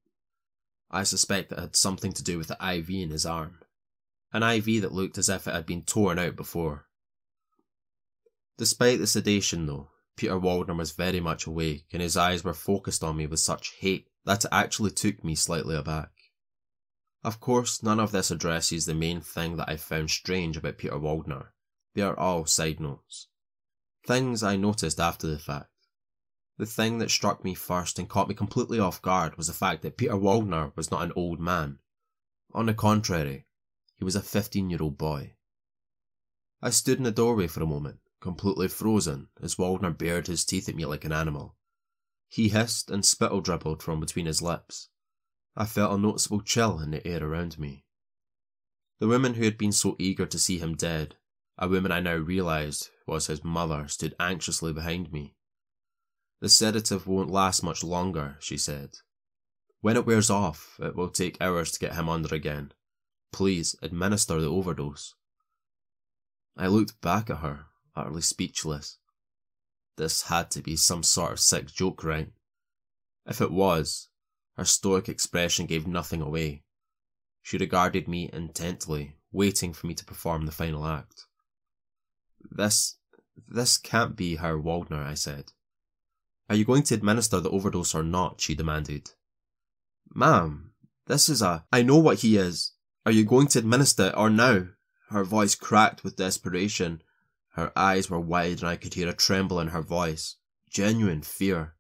I 0.92 1.04
suspect 1.04 1.52
it 1.52 1.60
had 1.60 1.76
something 1.76 2.14
to 2.14 2.24
do 2.24 2.38
with 2.38 2.48
the 2.48 2.58
IV 2.62 2.90
in 2.90 3.10
his 3.10 3.26
arm. 3.26 3.60
An 4.34 4.44
IV 4.44 4.82
that 4.82 4.92
looked 4.92 5.18
as 5.18 5.30
if 5.30 5.48
it 5.48 5.54
had 5.54 5.66
been 5.66 5.84
torn 5.84 6.20
out 6.20 6.36
before. 6.36 6.88
Despite 8.58 9.00
the 9.00 9.08
sedation, 9.08 9.66
though, 9.66 9.90
Peter 10.16 10.40
Waldner 10.40 10.78
was 10.78 10.92
very 10.92 11.20
much 11.20 11.46
awake, 11.46 11.88
and 11.92 12.02
his 12.02 12.16
eyes 12.16 12.44
were 12.44 12.54
focused 12.54 13.04
on 13.04 13.18
me 13.18 13.28
with 13.28 13.40
such 13.40 13.76
hate 13.80 14.08
that 14.24 14.46
it 14.46 14.50
actually 14.52 14.92
took 14.92 15.24
me 15.24 15.36
slightly 15.36 15.76
aback. 15.76 16.12
Of 17.24 17.40
course, 17.40 17.82
none 17.84 18.00
of 18.00 18.12
this 18.12 18.32
addresses 18.32 18.86
the 18.86 18.94
main 18.94 19.20
thing 19.20 19.58
that 19.58 19.68
I 19.68 19.78
found 19.78 20.12
strange 20.12 20.58
about 20.58 20.78
Peter 20.78 21.00
Waldner. 21.00 21.48
They 21.96 22.02
are 22.02 22.18
all 22.18 22.46
side 22.46 22.80
notes. 22.80 23.28
Things 24.06 24.44
I 24.44 24.56
noticed 24.56 25.00
after 25.00 25.28
the 25.28 25.40
fact. 25.40 25.70
The 26.58 26.66
thing 26.66 27.00
that 27.00 27.12
struck 27.12 27.44
me 27.44 27.54
first 27.54 28.00
and 28.00 28.08
caught 28.08 28.30
me 28.30 28.36
completely 28.36 28.80
off 28.80 29.02
guard 29.02 29.36
was 29.36 29.48
the 29.48 29.54
fact 29.54 29.82
that 29.82 29.98
Peter 29.98 30.14
Waldner 30.14 30.72
was 30.76 30.92
not 30.92 31.04
an 31.04 31.12
old 31.16 31.40
man. 31.40 31.80
On 32.54 32.68
the 32.68 32.74
contrary, 32.74 33.48
he 33.98 34.06
was 34.06 34.16
a 34.16 34.22
15 34.22 34.70
year 34.70 34.82
old 34.82 34.98
boy. 34.98 35.34
I 36.62 36.70
stood 36.70 36.98
in 36.98 37.04
the 37.04 37.12
doorway 37.12 37.48
for 37.48 37.62
a 37.62 37.68
moment, 37.68 38.00
completely 38.20 38.68
frozen, 38.68 39.30
as 39.42 39.56
Waldner 39.56 39.98
bared 39.98 40.28
his 40.28 40.46
teeth 40.46 40.70
at 40.70 40.76
me 40.76 40.86
like 40.86 41.06
an 41.06 41.12
animal. 41.12 41.56
He 42.28 42.50
hissed 42.50 42.90
and 42.90 43.06
spittle 43.06 43.42
dribbled 43.42 43.84
from 43.84 44.00
between 44.00 44.26
his 44.26 44.42
lips. 44.42 44.90
I 45.56 45.66
felt 45.66 45.94
a 45.94 45.98
noticeable 45.98 46.42
chill 46.42 46.80
in 46.80 46.92
the 46.92 47.06
air 47.08 47.24
around 47.24 47.58
me. 47.58 47.86
The 49.00 49.08
woman 49.08 49.36
who 49.36 49.44
had 49.44 49.58
been 49.58 49.72
so 49.72 49.96
eager 50.00 50.26
to 50.26 50.40
see 50.40 50.58
him 50.58 50.76
dead, 50.76 51.16
a 51.58 51.68
woman 51.68 51.92
I 51.92 52.00
now 52.00 52.16
realised 52.16 52.90
was 53.08 53.28
his 53.28 53.44
mother, 53.44 53.88
stood 53.88 54.16
anxiously 54.20 54.74
behind 54.74 55.12
me. 55.12 55.36
The 56.42 56.50
sedative 56.50 57.08
won't 57.08 57.32
last 57.32 57.64
much 57.64 57.84
longer, 57.84 58.38
she 58.40 58.58
said. 58.58 58.98
When 59.82 59.96
it 59.96 60.06
wears 60.06 60.30
off, 60.30 60.78
it 60.82 60.96
will 60.96 61.10
take 61.10 61.40
hours 61.40 61.72
to 61.72 61.80
get 61.80 61.96
him 61.96 62.10
under 62.10 62.34
again. 62.34 62.74
Please 63.32 63.76
administer 63.82 64.42
the 64.42 64.50
overdose. 64.50 65.14
I 66.58 66.68
looked 66.68 67.00
back 67.02 67.30
at 67.30 67.38
her, 67.38 67.68
utterly 67.96 68.22
speechless. 68.22 68.98
This 69.98 70.24
had 70.24 70.52
to 70.52 70.62
be 70.62 70.76
some 70.76 71.04
sort 71.04 71.34
of 71.34 71.40
sick 71.40 71.68
joke, 71.68 72.04
right? 72.04 72.32
If 73.26 73.42
it 73.42 73.52
was, 73.52 74.10
her 74.58 74.66
stoic 74.66 75.10
expression 75.10 75.66
gave 75.66 75.88
nothing 75.88 76.22
away. 76.22 76.64
She 77.42 77.58
regarded 77.58 78.08
me 78.08 78.30
intently, 78.32 79.18
waiting 79.32 79.74
for 79.74 79.88
me 79.88 79.94
to 79.94 80.06
perform 80.06 80.46
the 80.46 80.52
final 80.52 80.86
act. 80.86 81.26
This, 82.50 82.98
this 83.48 83.78
can't 83.78 84.16
be 84.16 84.38
Herr 84.38 84.58
Waldner, 84.58 85.06
I 85.06 85.14
said. 85.14 85.52
Are 86.50 86.56
you 86.56 86.66
going 86.66 86.84
to 86.84 86.96
administer 86.96 87.40
the 87.40 87.50
overdose 87.50 87.96
or 87.96 88.04
not? 88.04 88.40
she 88.42 88.56
demanded. 88.56 89.12
Ma'am, 90.14 90.72
this 91.08 91.28
is 91.30 91.42
a. 91.42 91.66
I 91.72 91.82
know 91.82 91.98
what 91.98 92.20
he 92.20 92.38
is. 92.38 92.74
Are 93.06 93.12
you 93.12 93.26
going 93.26 93.48
to 93.48 93.60
administer 93.60 94.08
it 94.08 94.18
or 94.18 94.30
now? 94.30 94.68
Her 95.10 95.24
voice 95.24 95.56
cracked 95.56 96.04
with 96.04 96.16
desperation. 96.16 97.02
Her 97.56 97.72
eyes 97.78 98.10
were 98.10 98.20
wide 98.20 98.60
and 98.60 98.68
I 98.68 98.76
could 98.76 98.96
hear 98.96 99.08
a 99.08 99.14
tremble 99.14 99.62
in 99.62 99.70
her 99.70 99.82
voice. 99.82 100.36
Genuine 100.70 101.22
fear. 101.22 101.76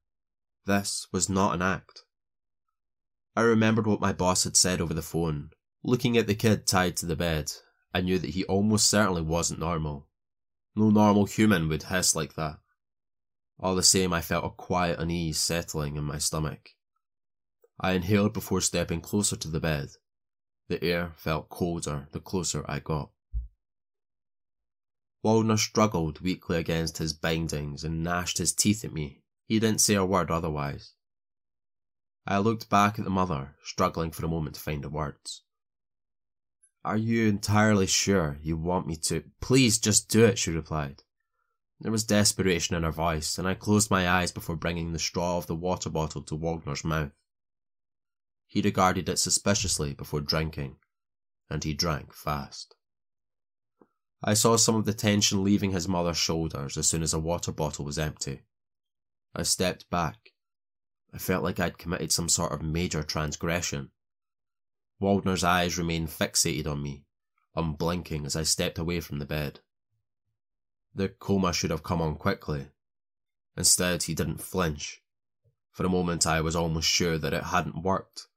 This 0.65 1.07
was 1.11 1.29
not 1.29 1.53
an 1.53 1.61
act. 1.61 2.03
I 3.35 3.41
remembered 3.41 3.85
what 3.85 3.99
my 3.99 4.13
boss 4.13 4.45
had 4.45 4.55
said 4.55 4.79
over 4.79 4.93
the 4.93 5.01
phone. 5.01 5.49
Looking 5.83 6.17
at 6.17 6.27
the 6.27 6.33
kid 6.33 6.65
tied 6.65 6.95
to 6.97 7.05
the 7.05 7.17
bed, 7.17 7.51
I 7.93 7.99
knew 7.99 8.17
that 8.19 8.31
he 8.31 8.45
almost 8.45 8.87
certainly 8.87 9.21
wasn't 9.21 9.59
normal. 9.59 10.07
No 10.77 10.89
normal 10.89 11.25
human 11.25 11.67
would 11.67 11.83
hiss 11.83 12.15
like 12.15 12.35
that. 12.35 12.59
All 13.59 13.75
the 13.75 13.83
same, 13.83 14.13
I 14.13 14.21
felt 14.21 14.45
a 14.45 14.49
quiet 14.49 14.99
unease 14.99 15.39
settling 15.39 15.97
in 15.97 16.05
my 16.05 16.17
stomach. 16.17 16.69
I 17.79 17.91
inhaled 17.91 18.31
before 18.31 18.61
stepping 18.61 19.01
closer 19.01 19.35
to 19.35 19.49
the 19.49 19.59
bed. 19.59 19.89
The 20.69 20.81
air 20.81 21.13
felt 21.17 21.49
colder 21.49 22.07
the 22.13 22.21
closer 22.21 22.63
I 22.67 22.79
got. 22.79 23.11
Waldner 25.25 25.57
struggled 25.57 26.21
weakly 26.21 26.55
against 26.57 26.99
his 26.99 27.11
bindings 27.11 27.83
and 27.83 28.03
gnashed 28.03 28.37
his 28.37 28.53
teeth 28.53 28.85
at 28.85 28.93
me. 28.93 29.23
He 29.47 29.59
didn't 29.59 29.81
say 29.81 29.95
a 29.95 30.05
word 30.05 30.29
otherwise. 30.29 30.93
I 32.27 32.37
looked 32.37 32.69
back 32.69 32.99
at 32.99 33.05
the 33.05 33.09
mother, 33.09 33.55
struggling 33.63 34.11
for 34.11 34.23
a 34.23 34.29
moment 34.29 34.53
to 34.53 34.61
find 34.61 34.83
the 34.83 34.89
words. 34.89 35.41
Are 36.83 36.95
you 36.95 37.27
entirely 37.27 37.87
sure 37.87 38.37
you 38.43 38.55
want 38.55 38.85
me 38.85 38.97
to? 38.97 39.23
Please 39.41 39.79
just 39.79 40.09
do 40.09 40.23
it, 40.23 40.37
she 40.37 40.51
replied. 40.51 41.01
There 41.79 41.91
was 41.91 42.03
desperation 42.03 42.75
in 42.75 42.83
her 42.83 42.91
voice, 42.91 43.39
and 43.39 43.47
I 43.47 43.55
closed 43.55 43.89
my 43.89 44.07
eyes 44.07 44.31
before 44.31 44.55
bringing 44.55 44.93
the 44.93 44.99
straw 44.99 45.37
of 45.37 45.47
the 45.47 45.55
water 45.55 45.89
bottle 45.89 46.21
to 46.21 46.35
Waldner's 46.35 46.83
mouth. 46.83 47.13
He 48.45 48.61
regarded 48.61 49.09
it 49.09 49.17
suspiciously 49.17 49.95
before 49.95 50.21
drinking, 50.21 50.77
and 51.49 51.63
he 51.63 51.73
drank 51.73 52.13
fast. 52.13 52.75
I 54.23 54.33
saw 54.33 54.55
some 54.55 54.75
of 54.75 54.85
the 54.85 54.93
tension 54.93 55.43
leaving 55.43 55.71
his 55.71 55.87
mother's 55.87 56.17
shoulders 56.17 56.77
as 56.77 56.87
soon 56.87 57.03
as 57.03 57.13
a 57.13 57.19
water 57.19 57.51
bottle 57.51 57.85
was 57.85 57.99
empty. 57.99 58.41
I 59.35 59.43
stepped 59.43 59.89
back 59.89 60.31
I 61.15 61.17
felt 61.17 61.45
like 61.45 61.61
I'd 61.61 61.77
committed 61.77 62.11
some 62.11 62.27
sort 62.27 62.51
of 62.51 62.61
major 62.61 63.01
transgression. 63.01 63.91
Waldner's 64.99 65.45
eyes 65.45 65.77
remained 65.77 66.09
fixated 66.09 66.67
on 66.67 66.83
me, 66.83 67.05
um, 67.55 67.69
unblinking 67.69 68.25
as 68.25 68.35
I 68.35 68.43
stepped 68.43 68.77
away 68.77 68.99
from 68.99 69.19
the 69.19 69.25
bed. 69.25 69.61
The 70.93 71.07
coma 71.07 71.53
should 71.53 71.71
have 71.71 71.83
come 71.83 72.01
on 72.01 72.17
quickly. 72.17 72.67
Instead, 73.55 74.03
he 74.03 74.13
didn't 74.13 74.41
flinch. 74.41 75.03
For 75.71 75.85
a 75.85 75.89
moment, 75.89 76.27
I 76.27 76.41
was 76.41 76.53
almost 76.53 76.89
sure 76.89 77.17
that 77.17 77.33
it 77.33 77.45
hadn't 77.45 77.81
worked. 77.81 78.27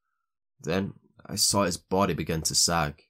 Then 0.61 0.94
I 1.26 1.35
saw 1.35 1.64
his 1.64 1.78
body 1.78 2.14
begin 2.14 2.42
to 2.42 2.54
sag. 2.54 3.02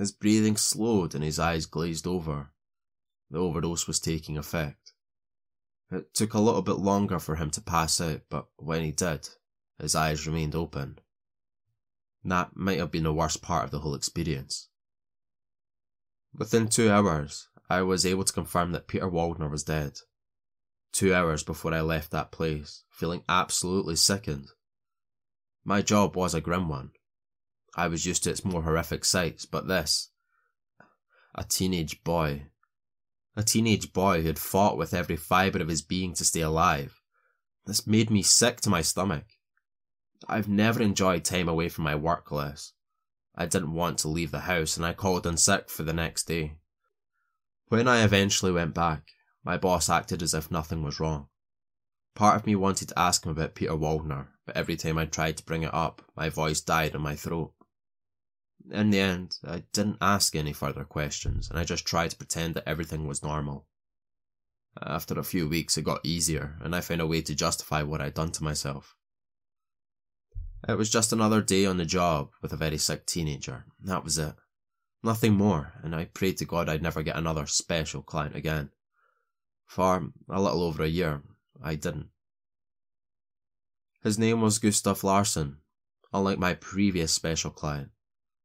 His 0.00 0.12
breathing 0.12 0.56
slowed 0.56 1.14
and 1.14 1.22
his 1.22 1.38
eyes 1.38 1.66
glazed 1.66 2.06
over. 2.06 2.52
The 3.30 3.38
overdose 3.38 3.86
was 3.86 4.00
taking 4.00 4.38
effect. 4.38 4.94
It 5.90 6.14
took 6.14 6.32
a 6.32 6.40
little 6.40 6.62
bit 6.62 6.78
longer 6.78 7.18
for 7.18 7.36
him 7.36 7.50
to 7.50 7.60
pass 7.60 8.00
out, 8.00 8.22
but 8.30 8.48
when 8.56 8.82
he 8.82 8.92
did, 8.92 9.28
his 9.78 9.94
eyes 9.94 10.26
remained 10.26 10.54
open. 10.54 11.00
That 12.24 12.56
might 12.56 12.78
have 12.78 12.90
been 12.90 13.02
the 13.02 13.12
worst 13.12 13.42
part 13.42 13.66
of 13.66 13.72
the 13.72 13.80
whole 13.80 13.94
experience. 13.94 14.70
Within 16.32 16.68
two 16.68 16.90
hours, 16.90 17.48
I 17.68 17.82
was 17.82 18.06
able 18.06 18.24
to 18.24 18.32
confirm 18.32 18.72
that 18.72 18.88
Peter 18.88 19.10
Waldner 19.10 19.50
was 19.50 19.64
dead. 19.64 19.98
Two 20.92 21.12
hours 21.12 21.42
before 21.42 21.74
I 21.74 21.82
left 21.82 22.10
that 22.12 22.32
place, 22.32 22.84
feeling 22.88 23.22
absolutely 23.28 23.96
sickened. 23.96 24.48
My 25.62 25.82
job 25.82 26.16
was 26.16 26.32
a 26.32 26.40
grim 26.40 26.70
one. 26.70 26.92
I 27.76 27.88
was 27.88 28.04
used 28.04 28.24
to 28.24 28.30
its 28.30 28.44
more 28.44 28.62
horrific 28.62 29.04
sights, 29.04 29.46
but 29.46 29.68
this. 29.68 30.10
A 31.34 31.44
teenage 31.44 32.02
boy. 32.02 32.46
A 33.36 33.42
teenage 33.42 33.92
boy 33.92 34.20
who 34.20 34.26
had 34.26 34.38
fought 34.38 34.76
with 34.76 34.92
every 34.92 35.16
fibre 35.16 35.60
of 35.60 35.68
his 35.68 35.82
being 35.82 36.14
to 36.14 36.24
stay 36.24 36.40
alive. 36.40 37.00
This 37.66 37.86
made 37.86 38.10
me 38.10 38.22
sick 38.22 38.60
to 38.62 38.70
my 38.70 38.82
stomach. 38.82 39.24
I've 40.28 40.48
never 40.48 40.82
enjoyed 40.82 41.24
time 41.24 41.48
away 41.48 41.68
from 41.68 41.84
my 41.84 41.94
work 41.94 42.30
less. 42.32 42.72
I 43.34 43.46
didn't 43.46 43.72
want 43.72 43.98
to 44.00 44.08
leave 44.08 44.32
the 44.32 44.40
house 44.40 44.76
and 44.76 44.84
I 44.84 44.92
called 44.92 45.26
in 45.26 45.36
sick 45.36 45.70
for 45.70 45.82
the 45.82 45.92
next 45.92 46.24
day. 46.24 46.56
When 47.68 47.86
I 47.86 48.02
eventually 48.02 48.50
went 48.50 48.74
back, 48.74 49.12
my 49.44 49.56
boss 49.56 49.88
acted 49.88 50.22
as 50.22 50.34
if 50.34 50.50
nothing 50.50 50.82
was 50.82 50.98
wrong. 50.98 51.28
Part 52.14 52.36
of 52.36 52.46
me 52.46 52.56
wanted 52.56 52.88
to 52.88 52.98
ask 52.98 53.24
him 53.24 53.30
about 53.30 53.54
Peter 53.54 53.76
Waldner, 53.76 54.26
but 54.44 54.56
every 54.56 54.76
time 54.76 54.98
I 54.98 55.06
tried 55.06 55.36
to 55.36 55.44
bring 55.44 55.62
it 55.62 55.72
up, 55.72 56.02
my 56.16 56.28
voice 56.28 56.60
died 56.60 56.94
in 56.94 57.00
my 57.00 57.14
throat. 57.14 57.52
In 58.70 58.90
the 58.90 59.00
end, 59.00 59.38
I 59.44 59.64
didn't 59.72 59.98
ask 60.00 60.36
any 60.36 60.52
further 60.52 60.84
questions, 60.84 61.50
and 61.50 61.58
I 61.58 61.64
just 61.64 61.84
tried 61.84 62.10
to 62.12 62.16
pretend 62.16 62.54
that 62.54 62.68
everything 62.68 63.06
was 63.06 63.22
normal. 63.22 63.66
After 64.80 65.18
a 65.18 65.24
few 65.24 65.48
weeks, 65.48 65.76
it 65.76 65.82
got 65.82 66.04
easier, 66.04 66.56
and 66.62 66.74
I 66.74 66.80
found 66.80 67.00
a 67.00 67.06
way 67.06 67.20
to 67.22 67.34
justify 67.34 67.82
what 67.82 68.00
I'd 68.00 68.14
done 68.14 68.30
to 68.32 68.44
myself. 68.44 68.94
It 70.68 70.78
was 70.78 70.90
just 70.90 71.12
another 71.12 71.42
day 71.42 71.66
on 71.66 71.78
the 71.78 71.84
job 71.84 72.30
with 72.40 72.52
a 72.52 72.56
very 72.56 72.78
sick 72.78 73.06
teenager. 73.06 73.64
That 73.82 74.04
was 74.04 74.18
it. 74.18 74.34
Nothing 75.02 75.34
more, 75.34 75.72
and 75.82 75.96
I 75.96 76.04
prayed 76.04 76.36
to 76.38 76.44
God 76.44 76.68
I'd 76.68 76.82
never 76.82 77.02
get 77.02 77.16
another 77.16 77.46
special 77.46 78.02
client 78.02 78.36
again. 78.36 78.70
For 79.66 80.12
a 80.28 80.40
little 80.40 80.62
over 80.62 80.84
a 80.84 80.88
year, 80.88 81.22
I 81.62 81.74
didn't. 81.74 82.10
His 84.02 84.18
name 84.18 84.40
was 84.40 84.58
Gustav 84.58 85.02
Larsson. 85.02 85.58
Unlike 86.12 86.38
my 86.38 86.54
previous 86.54 87.12
special 87.12 87.50
client, 87.50 87.90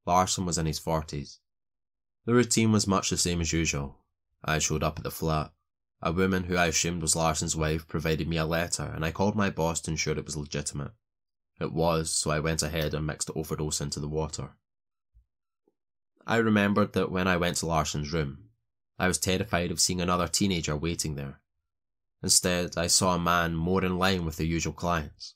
Larsson 0.06 0.46
was 0.46 0.58
in 0.58 0.66
his 0.66 0.80
40s. 0.80 1.40
The 2.26 2.34
routine 2.34 2.72
was 2.72 2.88
much 2.88 3.10
the 3.10 3.18
same 3.18 3.42
as 3.42 3.54
usual. 3.54 4.00
I 4.44 4.60
showed 4.60 4.84
up 4.84 4.98
at 4.98 5.04
the 5.04 5.12
flat. 5.12 5.52
A 6.02 6.12
woman 6.12 6.44
who 6.44 6.56
I 6.56 6.68
assumed 6.68 7.02
was 7.02 7.16
Larsson's 7.16 7.56
wife 7.56 7.88
provided 7.88 8.28
me 8.28 8.38
a 8.38 8.46
letter, 8.46 8.84
and 8.84 9.04
I 9.04 9.12
called 9.12 9.36
my 9.36 9.50
boss 9.50 9.82
to 9.82 9.92
ensure 9.92 10.18
it 10.18 10.26
was 10.26 10.38
legitimate. 10.38 10.92
It 11.60 11.72
was, 11.72 12.12
so 12.12 12.32
I 12.32 12.40
went 12.40 12.62
ahead 12.62 12.94
and 12.94 13.08
mixed 13.08 13.28
the 13.28 13.34
overdose 13.34 13.82
into 13.82 14.00
the 14.00 14.08
water. 14.08 14.52
I 16.28 16.38
remembered 16.38 16.94
that 16.94 17.12
when 17.12 17.28
I 17.28 17.38
went 17.38 17.58
to 17.58 17.66
Larsson's 17.66 18.12
room, 18.12 18.50
I 19.00 19.08
was 19.08 19.18
terrified 19.18 19.72
of 19.72 19.80
seeing 19.80 20.02
another 20.02 20.28
teenager 20.28 20.76
waiting 20.76 21.16
there. 21.16 21.42
Instead, 22.24 22.78
I 22.78 22.88
saw 22.88 23.16
a 23.16 23.20
man 23.20 23.56
more 23.56 23.84
in 23.84 23.98
line 23.98 24.26
with 24.26 24.38
the 24.38 24.48
usual 24.48 24.74
clients. 24.74 25.36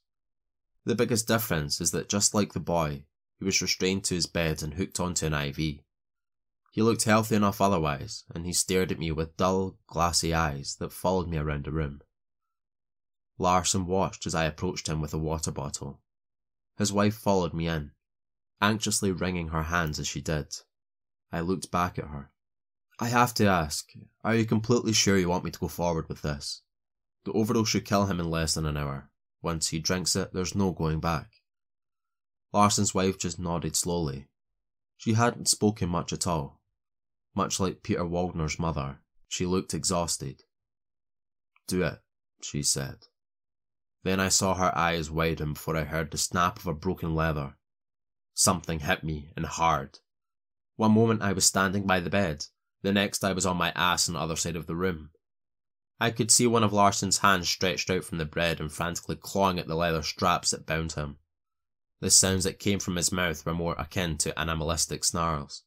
The 0.86 0.96
biggest 0.96 1.28
difference 1.28 1.80
is 1.82 1.92
that 1.92 2.10
just 2.10 2.34
like 2.34 2.54
the 2.54 2.60
boy, 2.60 3.06
he 3.40 3.46
was 3.46 3.62
restrained 3.62 4.04
to 4.04 4.16
his 4.16 4.28
bed 4.28 4.62
and 4.62 4.74
hooked 4.74 5.00
onto 5.00 5.26
an 5.26 5.34
IV. 5.34 5.58
He 6.72 6.82
looked 6.82 7.04
healthy 7.04 7.36
enough 7.36 7.62
otherwise, 7.62 8.26
and 8.34 8.46
he 8.46 8.54
stared 8.54 8.92
at 8.92 9.00
me 9.00 9.12
with 9.12 9.38
dull, 9.38 9.78
glassy 9.88 10.34
eyes 10.34 10.76
that 10.80 10.94
followed 10.94 11.28
me 11.28 11.38
around 11.38 11.66
the 11.66 11.72
room. 11.72 12.02
Larsson 13.38 13.86
watched 13.86 14.28
as 14.28 14.36
I 14.36 14.44
approached 14.44 14.88
him 14.88 15.02
with 15.02 15.14
a 15.14 15.18
water 15.18 15.52
bottle. 15.52 16.02
His 16.78 16.92
wife 16.92 17.16
followed 17.16 17.54
me 17.54 17.68
in, 17.68 17.92
anxiously 18.62 19.12
wringing 19.12 19.48
her 19.50 19.64
hands 19.64 19.98
as 20.00 20.08
she 20.08 20.22
did. 20.22 20.54
I 21.32 21.40
looked 21.40 21.72
back 21.72 21.98
at 21.98 22.08
her. 22.08 22.32
I 23.00 23.08
have 23.08 23.34
to 23.36 23.48
ask, 23.48 23.90
are 24.24 24.36
you 24.36 24.46
completely 24.46 24.92
sure 24.92 25.18
you 25.18 25.30
want 25.30 25.46
me 25.46 25.52
to 25.52 25.60
go 25.60 25.70
forward 25.70 26.10
with 26.10 26.22
this? 26.22 26.62
The 27.24 27.32
overdose 27.32 27.70
should 27.70 27.86
kill 27.86 28.08
him 28.08 28.20
in 28.20 28.30
less 28.30 28.56
than 28.56 28.66
an 28.66 28.76
hour. 28.76 29.10
Once 29.42 29.70
he 29.70 29.80
drinks 29.80 30.18
it, 30.18 30.34
there's 30.34 30.56
no 30.56 30.72
going 30.72 31.00
back. 31.00 31.39
Larsson's 32.52 32.94
wife 32.94 33.18
just 33.18 33.40
nodded 33.40 33.76
slowly. 33.76 34.28
She 34.98 35.14
hadn't 35.14 35.48
spoken 35.48 35.90
much 35.90 36.12
at 36.12 36.28
all. 36.28 36.62
Much 37.36 37.60
like 37.60 37.84
Peter 37.84 38.06
Waldner's 38.06 38.60
mother, 38.60 39.00
she 39.28 39.46
looked 39.46 39.74
exhausted. 39.74 40.44
Do 41.68 41.84
it, 41.84 42.00
she 42.42 42.64
said. 42.64 43.06
Then 44.04 44.20
I 44.20 44.30
saw 44.30 44.56
her 44.56 44.76
eyes 44.78 45.12
widen 45.12 45.54
before 45.54 45.78
I 45.78 45.84
heard 45.84 46.10
the 46.10 46.18
snap 46.18 46.58
of 46.58 46.68
a 46.68 46.74
broken 46.74 47.14
leather. 47.14 47.58
Something 48.34 48.80
hit 48.80 49.04
me, 49.04 49.32
and 49.36 49.46
hard. 49.46 50.00
One 50.76 50.94
moment 50.94 51.22
I 51.22 51.34
was 51.34 51.46
standing 51.46 51.86
by 51.86 52.00
the 52.00 52.10
bed, 52.10 52.46
the 52.82 52.94
next 52.94 53.24
I 53.24 53.34
was 53.34 53.46
on 53.46 53.58
my 53.58 53.72
ass 53.76 54.08
on 54.08 54.14
the 54.14 54.22
other 54.22 54.38
side 54.38 54.56
of 54.56 54.66
the 54.66 54.76
room. 54.76 55.12
I 56.00 56.12
could 56.12 56.32
see 56.32 56.48
one 56.48 56.64
of 56.64 56.72
Larsson's 56.72 57.18
hands 57.18 57.50
stretched 57.50 57.90
out 57.90 58.06
from 58.06 58.18
the 58.18 58.26
bed 58.26 58.62
and 58.62 58.72
frantically 58.72 59.18
clawing 59.18 59.60
at 59.60 59.68
the 59.68 59.76
leather 59.76 60.02
straps 60.02 60.52
that 60.52 60.66
bound 60.66 60.94
him. 60.94 61.18
The 62.02 62.10
sounds 62.10 62.46
that 62.46 62.60
came 62.60 62.80
from 62.80 62.96
his 62.96 63.12
mouth 63.12 63.46
were 63.46 63.54
more 63.54 63.76
akin 63.78 64.18
to 64.20 64.40
animalistic 64.40 65.04
snarls. 65.04 65.64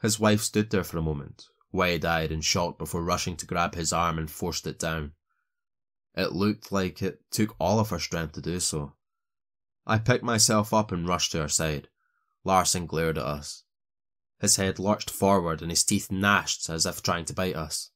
His 0.00 0.18
wife 0.18 0.40
stood 0.40 0.70
there 0.70 0.82
for 0.82 0.98
a 0.98 1.02
moment, 1.02 1.46
wide 1.70 2.04
eyed 2.04 2.32
and 2.32 2.44
shocked 2.44 2.78
before 2.78 3.04
rushing 3.04 3.36
to 3.36 3.46
grab 3.46 3.74
his 3.74 3.92
arm 3.92 4.18
and 4.18 4.30
forced 4.30 4.66
it 4.66 4.80
down. 4.80 5.12
It 6.14 6.32
looked 6.32 6.72
like 6.72 7.00
it 7.00 7.20
took 7.30 7.54
all 7.60 7.78
of 7.78 7.90
her 7.90 8.00
strength 8.00 8.32
to 8.32 8.40
do 8.40 8.58
so. 8.58 8.94
I 9.86 9.98
picked 9.98 10.24
myself 10.24 10.74
up 10.74 10.90
and 10.90 11.06
rushed 11.06 11.32
to 11.32 11.42
her 11.42 11.48
side. 11.48 11.88
Larsson 12.44 12.86
glared 12.86 13.16
at 13.16 13.24
us. 13.24 13.62
His 14.40 14.56
head 14.56 14.80
lurched 14.80 15.08
forward 15.08 15.62
and 15.62 15.70
his 15.70 15.84
teeth 15.84 16.10
gnashed 16.10 16.68
as 16.68 16.84
if 16.84 17.00
trying 17.00 17.24
to 17.26 17.34
bite 17.34 17.54
us. 17.54 17.90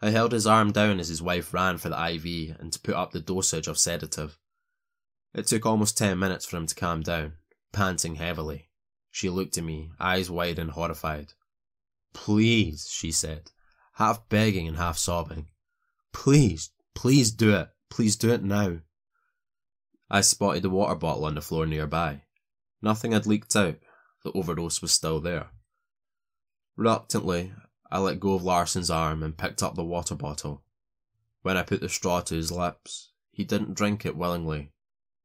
I 0.00 0.08
held 0.08 0.32
his 0.32 0.46
arm 0.46 0.72
down 0.72 0.98
as 0.98 1.08
his 1.08 1.20
wife 1.20 1.52
ran 1.52 1.76
for 1.76 1.90
the 1.90 2.14
IV 2.14 2.58
and 2.58 2.72
to 2.72 2.80
put 2.80 2.94
up 2.94 3.12
the 3.12 3.20
dosage 3.20 3.68
of 3.68 3.78
sedative. 3.78 4.38
It 5.32 5.46
took 5.46 5.64
almost 5.64 5.96
ten 5.96 6.18
minutes 6.18 6.44
for 6.44 6.56
him 6.56 6.66
to 6.66 6.74
calm 6.74 7.02
down, 7.02 7.34
panting 7.72 8.16
heavily. 8.16 8.68
She 9.10 9.28
looked 9.28 9.58
at 9.58 9.64
me, 9.64 9.90
eyes 9.98 10.30
wide 10.30 10.58
and 10.58 10.70
horrified. 10.72 11.34
Please, 12.12 12.88
she 12.90 13.12
said, 13.12 13.50
half 13.94 14.28
begging 14.28 14.66
and 14.66 14.76
half 14.76 14.98
sobbing. 14.98 15.48
Please, 16.12 16.70
please 16.94 17.30
do 17.30 17.54
it. 17.54 17.68
Please 17.88 18.16
do 18.16 18.30
it 18.32 18.42
now. 18.42 18.78
I 20.08 20.20
spotted 20.22 20.62
the 20.62 20.70
water 20.70 20.96
bottle 20.96 21.24
on 21.24 21.36
the 21.36 21.40
floor 21.40 21.66
nearby. 21.66 22.22
Nothing 22.82 23.12
had 23.12 23.26
leaked 23.26 23.54
out. 23.54 23.76
The 24.24 24.32
overdose 24.32 24.82
was 24.82 24.92
still 24.92 25.20
there. 25.20 25.50
Reluctantly, 26.76 27.52
I 27.90 27.98
let 27.98 28.20
go 28.20 28.34
of 28.34 28.42
Larsson's 28.42 28.90
arm 28.90 29.22
and 29.22 29.36
picked 29.36 29.62
up 29.62 29.74
the 29.74 29.84
water 29.84 30.14
bottle. 30.14 30.62
When 31.42 31.56
I 31.56 31.62
put 31.62 31.80
the 31.80 31.88
straw 31.88 32.20
to 32.22 32.34
his 32.34 32.50
lips, 32.50 33.12
he 33.30 33.44
didn't 33.44 33.74
drink 33.74 34.04
it 34.04 34.16
willingly. 34.16 34.72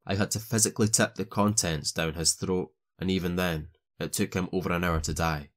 I 0.08 0.16
had 0.16 0.32
to 0.32 0.40
physically 0.40 0.88
tip 0.88 1.16
the 1.16 1.26
contents 1.26 1.92
down 1.92 2.14
his 2.14 2.34
throat, 2.34 2.72
and 3.00 3.10
even 3.10 3.36
then, 3.36 3.70
it 4.00 4.14
took 4.14 4.34
him 4.34 4.50
over 4.52 4.72
an 4.72 4.84
hour 4.84 5.00
to 5.00 5.14
die. 5.14 5.50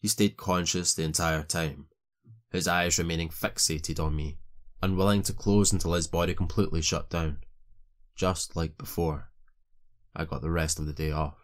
He 0.00 0.08
stayed 0.08 0.36
conscious 0.36 0.92
the 0.94 1.04
entire 1.04 1.44
time, 1.44 1.86
his 2.50 2.66
eyes 2.66 2.98
remaining 2.98 3.28
fixated 3.28 4.00
on 4.00 4.16
me, 4.16 4.38
unwilling 4.82 5.22
to 5.24 5.32
close 5.32 5.72
until 5.72 5.92
his 5.92 6.08
body 6.08 6.34
completely 6.34 6.82
shut 6.82 7.10
down. 7.10 7.38
Just 8.16 8.56
like 8.56 8.76
before, 8.76 9.30
I 10.16 10.24
got 10.24 10.42
the 10.42 10.50
rest 10.50 10.78
of 10.78 10.86
the 10.86 10.92
day 10.92 11.12
off. 11.12 11.38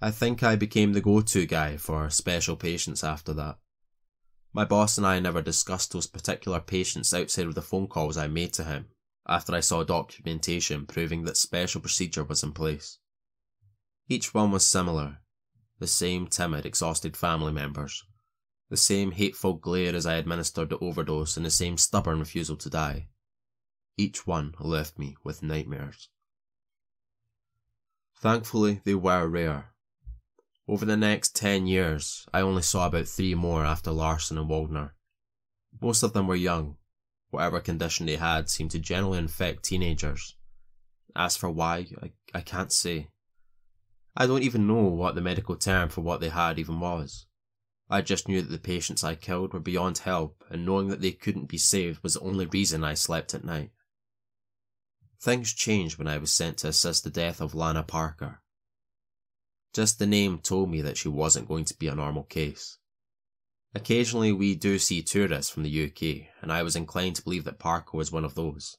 I 0.00 0.10
think 0.10 0.42
I 0.42 0.56
became 0.56 0.94
the 0.94 1.00
go-to 1.00 1.46
guy 1.46 1.76
for 1.76 2.08
special 2.10 2.56
patients 2.56 3.04
after 3.04 3.32
that. 3.34 3.58
My 4.52 4.64
boss 4.64 4.98
and 4.98 5.06
I 5.06 5.20
never 5.20 5.42
discussed 5.42 5.92
those 5.92 6.06
particular 6.06 6.60
patients 6.60 7.14
outside 7.14 7.46
of 7.46 7.54
the 7.54 7.62
phone 7.62 7.86
calls 7.86 8.16
I 8.16 8.26
made 8.28 8.52
to 8.54 8.64
him 8.64 8.86
after 9.26 9.54
I 9.54 9.60
saw 9.60 9.84
documentation 9.84 10.86
proving 10.86 11.24
that 11.24 11.36
special 11.36 11.80
procedure 11.80 12.24
was 12.24 12.42
in 12.42 12.52
place. 12.52 12.98
Each 14.08 14.34
one 14.34 14.50
was 14.50 14.66
similar. 14.66 15.18
The 15.78 15.86
same 15.86 16.26
timid, 16.26 16.66
exhausted 16.66 17.16
family 17.16 17.52
members. 17.52 18.04
The 18.68 18.76
same 18.76 19.12
hateful 19.12 19.54
glare 19.54 19.94
as 19.94 20.06
I 20.06 20.14
administered 20.14 20.70
the 20.70 20.78
overdose 20.78 21.36
and 21.36 21.44
the 21.44 21.50
same 21.50 21.76
stubborn 21.76 22.18
refusal 22.18 22.56
to 22.56 22.70
die. 22.70 23.08
Each 23.96 24.26
one 24.26 24.54
left 24.58 24.98
me 24.98 25.16
with 25.22 25.42
nightmares. 25.42 26.08
Thankfully, 28.16 28.80
they 28.84 28.94
were 28.94 29.26
rare. 29.26 29.72
Over 30.68 30.84
the 30.84 30.96
next 30.96 31.34
10 31.36 31.66
years, 31.66 32.26
I 32.32 32.40
only 32.40 32.62
saw 32.62 32.86
about 32.86 33.08
three 33.08 33.34
more 33.34 33.64
after 33.64 33.90
Larsson 33.90 34.38
and 34.38 34.48
Waldner. 34.48 34.92
Most 35.80 36.02
of 36.02 36.12
them 36.12 36.26
were 36.26 36.36
young. 36.36 36.76
Whatever 37.32 37.60
condition 37.60 38.04
they 38.04 38.16
had 38.16 38.50
seemed 38.50 38.72
to 38.72 38.78
generally 38.78 39.16
infect 39.16 39.64
teenagers. 39.64 40.36
As 41.16 41.34
for 41.34 41.48
why, 41.48 41.86
I, 42.02 42.12
I 42.34 42.40
can't 42.42 42.70
say. 42.70 43.08
I 44.14 44.26
don't 44.26 44.42
even 44.42 44.66
know 44.66 44.82
what 44.82 45.14
the 45.14 45.22
medical 45.22 45.56
term 45.56 45.88
for 45.88 46.02
what 46.02 46.20
they 46.20 46.28
had 46.28 46.58
even 46.58 46.78
was. 46.78 47.24
I 47.88 48.02
just 48.02 48.28
knew 48.28 48.42
that 48.42 48.50
the 48.50 48.58
patients 48.58 49.02
I 49.02 49.14
killed 49.14 49.54
were 49.54 49.60
beyond 49.60 49.96
help, 49.96 50.44
and 50.50 50.66
knowing 50.66 50.88
that 50.88 51.00
they 51.00 51.12
couldn't 51.12 51.48
be 51.48 51.56
saved 51.56 52.02
was 52.02 52.14
the 52.14 52.20
only 52.20 52.44
reason 52.44 52.84
I 52.84 52.92
slept 52.92 53.32
at 53.32 53.44
night. 53.44 53.70
Things 55.18 55.54
changed 55.54 55.96
when 55.96 56.08
I 56.08 56.18
was 56.18 56.30
sent 56.30 56.58
to 56.58 56.68
assist 56.68 57.02
the 57.02 57.08
death 57.08 57.40
of 57.40 57.54
Lana 57.54 57.82
Parker. 57.82 58.42
Just 59.72 59.98
the 59.98 60.06
name 60.06 60.38
told 60.38 60.70
me 60.70 60.82
that 60.82 60.98
she 60.98 61.08
wasn't 61.08 61.48
going 61.48 61.64
to 61.64 61.78
be 61.78 61.88
a 61.88 61.94
normal 61.94 62.24
case. 62.24 62.76
Occasionally 63.74 64.32
we 64.32 64.54
do 64.54 64.78
see 64.78 65.02
tourists 65.02 65.50
from 65.50 65.62
the 65.62 65.84
UK, 65.84 66.28
and 66.42 66.52
I 66.52 66.62
was 66.62 66.76
inclined 66.76 67.16
to 67.16 67.22
believe 67.22 67.44
that 67.44 67.58
Parker 67.58 67.96
was 67.96 68.12
one 68.12 68.24
of 68.24 68.34
those. 68.34 68.76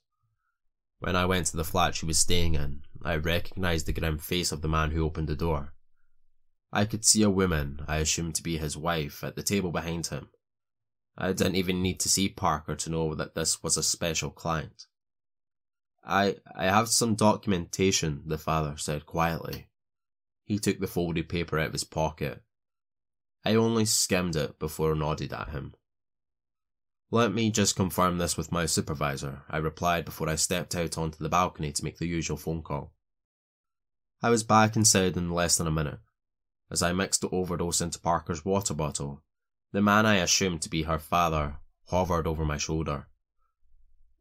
When 1.00 1.16
I 1.16 1.26
went 1.26 1.48
to 1.48 1.58
the 1.58 1.64
flat 1.64 1.96
she 1.96 2.06
was 2.06 2.20
staying 2.20 2.56
in, 2.56 2.84
I 3.04 3.16
recognised 3.16 3.88
the 3.88 3.94
grim 3.94 4.20
face 4.20 4.52
of 4.52 4.62
the 4.62 4.70
man 4.70 4.92
who 4.92 5.04
opened 5.04 5.28
the 5.28 5.36
door. 5.36 5.74
I 6.72 6.86
could 6.86 7.04
see 7.06 7.24
a 7.24 7.30
woman 7.30 7.84
I 7.88 7.98
assumed 7.98 8.36
to 8.36 8.44
be 8.44 8.58
his 8.58 8.78
wife 8.78 9.24
at 9.24 9.36
the 9.36 9.44
table 9.44 9.72
behind 9.72 10.08
him. 10.08 10.30
I 11.18 11.34
didn't 11.34 11.56
even 11.56 11.82
need 11.82 12.00
to 12.02 12.10
see 12.10 12.30
Parker 12.30 12.76
to 12.76 12.90
know 12.90 13.14
that 13.16 13.36
this 13.36 13.62
was 13.62 13.78
a 13.78 13.84
special 13.84 14.32
client. 14.32 14.88
I 16.06 16.38
I 16.56 16.66
have 16.66 16.90
some 16.90 17.16
documentation, 17.16 18.24
the 18.26 18.38
father 18.38 18.78
said 18.78 19.06
quietly. 19.06 19.68
He 20.44 20.60
took 20.60 20.80
the 20.80 20.88
folded 20.88 21.30
paper 21.30 21.60
out 21.60 21.68
of 21.68 21.74
his 21.74 21.84
pocket. 21.84 22.44
I 23.46 23.56
only 23.56 23.86
skimmed 23.86 24.36
it 24.36 24.58
before 24.60 24.96
nodded 24.96 25.34
at 25.34 25.50
him. 25.50 25.76
Let 27.12 27.34
me 27.34 27.52
just 27.52 27.76
confirm 27.76 28.18
this 28.18 28.38
with 28.38 28.52
my 28.52 28.66
supervisor, 28.66 29.44
I 29.50 29.58
replied 29.58 30.06
before 30.06 30.30
I 30.30 30.36
stepped 30.36 30.76
out 30.76 30.98
onto 30.98 31.18
the 31.20 31.30
balcony 31.30 31.72
to 31.72 31.84
make 31.84 31.98
the 32.00 32.08
usual 32.08 32.38
phone 32.38 32.64
call. 32.64 32.94
I 34.22 34.30
was 34.30 34.44
back 34.44 34.76
inside 34.76 35.18
in 35.18 35.30
less 35.30 35.58
than 35.58 35.68
a 35.68 35.72
minute. 35.72 36.00
As 36.72 36.82
I 36.82 36.94
mixed 36.94 37.22
the 37.22 37.30
overdose 37.30 37.82
into 37.82 38.00
Parker's 38.00 38.44
water 38.44 38.74
bottle, 38.74 39.22
the 39.74 39.82
man 39.82 40.06
I 40.06 40.16
assumed 40.16 40.62
to 40.64 40.70
be 40.70 40.84
her 40.84 40.98
father 40.98 41.58
hovered 41.88 42.26
over 42.26 42.46
my 42.46 42.58
shoulder. 42.58 43.08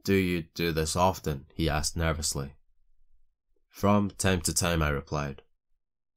Do 0.05 0.15
you 0.15 0.43
do 0.55 0.73
this 0.73 0.97
often? 0.97 1.47
he 1.55 1.69
asked 1.69 1.97
nervously. 1.97 2.57
From 3.71 4.11
time 4.11 4.41
to 4.43 4.53
time, 4.53 4.83
I 4.83 4.89
replied. 4.89 5.43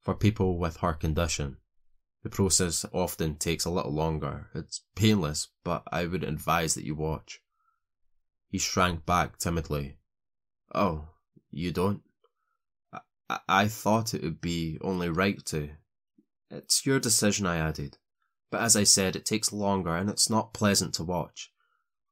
For 0.01 0.13
people 0.13 0.57
with 0.57 0.77
her 0.77 0.93
condition, 0.93 1.57
the 2.25 2.29
process 2.31 2.83
often 2.91 3.35
takes 3.35 3.65
a 3.65 3.69
little 3.69 3.93
longer. 3.93 4.49
It's 4.55 4.81
painless, 4.95 5.49
but 5.63 5.83
I 5.91 6.07
would 6.07 6.23
advise 6.23 6.73
that 6.73 6.83
you 6.83 6.95
watch. 6.95 7.39
He 8.49 8.57
shrank 8.57 9.05
back 9.05 9.37
timidly. 9.37 9.99
Oh, 10.73 11.09
you 11.51 11.71
don't? 11.71 12.01
I, 13.29 13.37
I 13.47 13.67
thought 13.67 14.15
it 14.15 14.23
would 14.23 14.41
be 14.41 14.79
only 14.81 15.07
right 15.07 15.45
to. 15.45 15.69
It's 16.49 16.83
your 16.83 16.99
decision, 16.99 17.45
I 17.45 17.57
added. 17.57 17.99
But 18.49 18.61
as 18.61 18.75
I 18.75 18.85
said, 18.85 19.15
it 19.15 19.27
takes 19.27 19.53
longer 19.53 19.95
and 19.95 20.09
it's 20.09 20.27
not 20.27 20.51
pleasant 20.51 20.95
to 20.95 21.03
watch. 21.03 21.51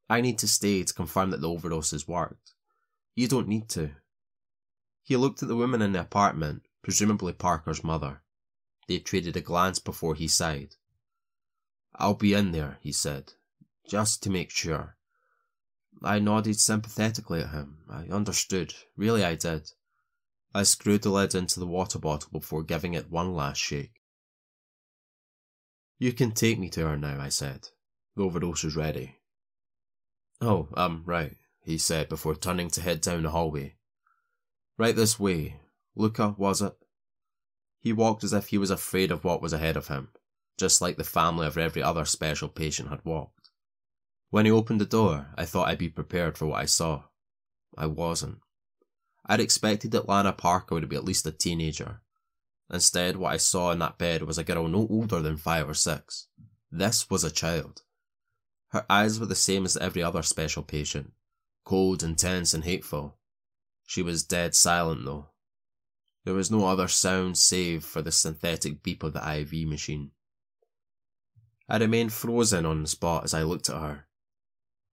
I 0.08 0.22
need 0.22 0.38
to 0.40 0.48
stay 0.48 0.84
to 0.84 0.94
confirm 0.94 1.32
that 1.32 1.42
the 1.42 1.50
overdose 1.50 1.90
has 1.90 2.08
worked. 2.08 2.54
You 3.16 3.28
don't 3.28 3.48
need 3.48 3.68
to. 3.70 3.90
He 5.02 5.18
looked 5.18 5.42
at 5.42 5.50
the 5.50 5.56
woman 5.56 5.82
in 5.82 5.94
the 5.94 6.02
apartment, 6.02 6.68
presumably 6.84 7.34
Parker's 7.34 7.84
mother. 7.84 8.22
They 8.88 9.00
traded 9.00 9.38
a 9.38 9.42
glance 9.42 9.80
before 9.80 10.16
he 10.16 10.28
sighed. 10.28 10.76
I'll 11.96 12.16
be 12.16 12.34
in 12.34 12.52
there, 12.52 12.80
he 12.82 12.92
said, 12.92 13.34
just 13.88 14.24
to 14.24 14.30
make 14.30 14.50
sure. 14.50 14.98
I 16.04 16.20
nodded 16.20 16.60
sympathetically 16.60 17.42
at 17.42 17.52
him. 17.52 17.80
I 17.90 18.08
understood. 18.08 18.74
Really, 18.98 19.24
I 19.24 19.36
did. 19.36 19.72
I 20.54 20.64
screwed 20.64 21.04
the 21.04 21.10
lid 21.10 21.34
into 21.34 21.60
the 21.60 21.68
water 21.68 22.00
bottle 22.00 22.30
before 22.32 22.64
giving 22.64 22.94
it 22.94 23.10
one 23.10 23.34
last 23.34 23.60
shake. 23.60 23.94
You 25.98 26.14
can 26.14 26.32
take 26.32 26.60
me 26.60 26.70
to 26.72 26.88
her 26.88 26.98
now, 26.98 27.22
I 27.22 27.30
said. 27.30 27.70
The 28.16 28.24
overdose 28.24 28.64
is 28.64 28.76
ready. 28.76 29.20
Oh, 30.42 30.68
um, 30.76 31.04
right, 31.06 31.38
he 31.64 31.78
said 31.78 32.10
before 32.10 32.36
turning 32.36 32.70
to 32.72 32.82
head 32.82 33.02
down 33.02 33.24
the 33.24 33.30
hallway. 33.30 33.76
Right 34.78 34.96
this 34.96 35.20
way. 35.20 35.62
Luca, 35.96 36.36
was 36.38 36.62
it? 36.62 36.76
He 37.84 37.92
walked 37.92 38.24
as 38.24 38.32
if 38.32 38.48
he 38.48 38.58
was 38.58 38.72
afraid 38.72 39.12
of 39.12 39.26
what 39.26 39.42
was 39.42 39.52
ahead 39.52 39.76
of 39.76 39.90
him, 39.90 40.08
just 40.58 40.82
like 40.82 40.96
the 40.96 41.04
family 41.04 41.46
of 41.46 41.58
every 41.58 41.84
other 41.84 42.06
special 42.06 42.48
patient 42.48 42.88
had 42.88 43.04
walked. 43.04 43.50
When 44.30 44.46
he 44.46 44.52
opened 44.52 44.80
the 44.80 44.86
door, 44.86 45.34
I 45.38 45.44
thought 45.44 45.68
I'd 45.68 45.80
be 45.80 45.90
prepared 45.90 46.38
for 46.38 46.46
what 46.46 46.62
I 46.62 46.66
saw. 46.66 47.04
I 47.78 47.88
wasn't. 47.88 48.40
I'd 49.26 49.42
expected 49.42 49.92
that 49.92 50.08
Lana 50.08 50.32
Parker 50.32 50.76
would 50.76 50.88
be 50.88 50.96
at 50.96 51.04
least 51.04 51.28
a 51.28 51.32
teenager. 51.34 52.00
Instead, 52.72 53.18
what 53.18 53.34
I 53.34 53.38
saw 53.38 53.72
in 53.72 53.80
that 53.80 53.98
bed 53.98 54.24
was 54.24 54.38
a 54.38 54.46
girl 54.46 54.70
no 54.70 54.88
older 54.90 55.22
than 55.22 55.36
five 55.36 55.70
or 55.70 55.74
six. 55.74 56.28
This 56.72 57.10
was 57.10 57.26
a 57.26 57.32
child. 57.32 57.82
Her 58.70 58.86
eyes 58.90 59.20
were 59.20 59.26
the 59.26 59.36
same 59.36 59.66
as 59.66 59.76
every 59.76 60.02
other 60.02 60.24
special 60.24 60.64
patient 60.64 61.12
cold, 61.66 62.02
intense, 62.02 62.54
and 62.54 62.64
hateful. 62.64 63.18
She 63.86 64.02
was 64.02 64.24
dead 64.24 64.56
silent, 64.56 65.04
though, 65.04 65.28
there 66.26 66.34
was 66.34 66.50
no 66.50 66.66
other 66.66 66.88
sound 66.88 67.38
save 67.38 67.84
for 67.84 68.02
the 68.02 68.12
synthetic 68.12 68.82
beep 68.82 69.04
of 69.04 69.14
the 69.14 69.40
IV 69.40 69.68
machine. 69.68 70.12
I 71.68 71.78
remained 71.78 72.14
frozen 72.14 72.66
on 72.66 72.84
the 72.84 72.88
spot 72.88 73.24
as 73.24 73.34
I 73.34 73.44
looked 73.44 73.70
at 73.70 73.82
her. 73.82 74.08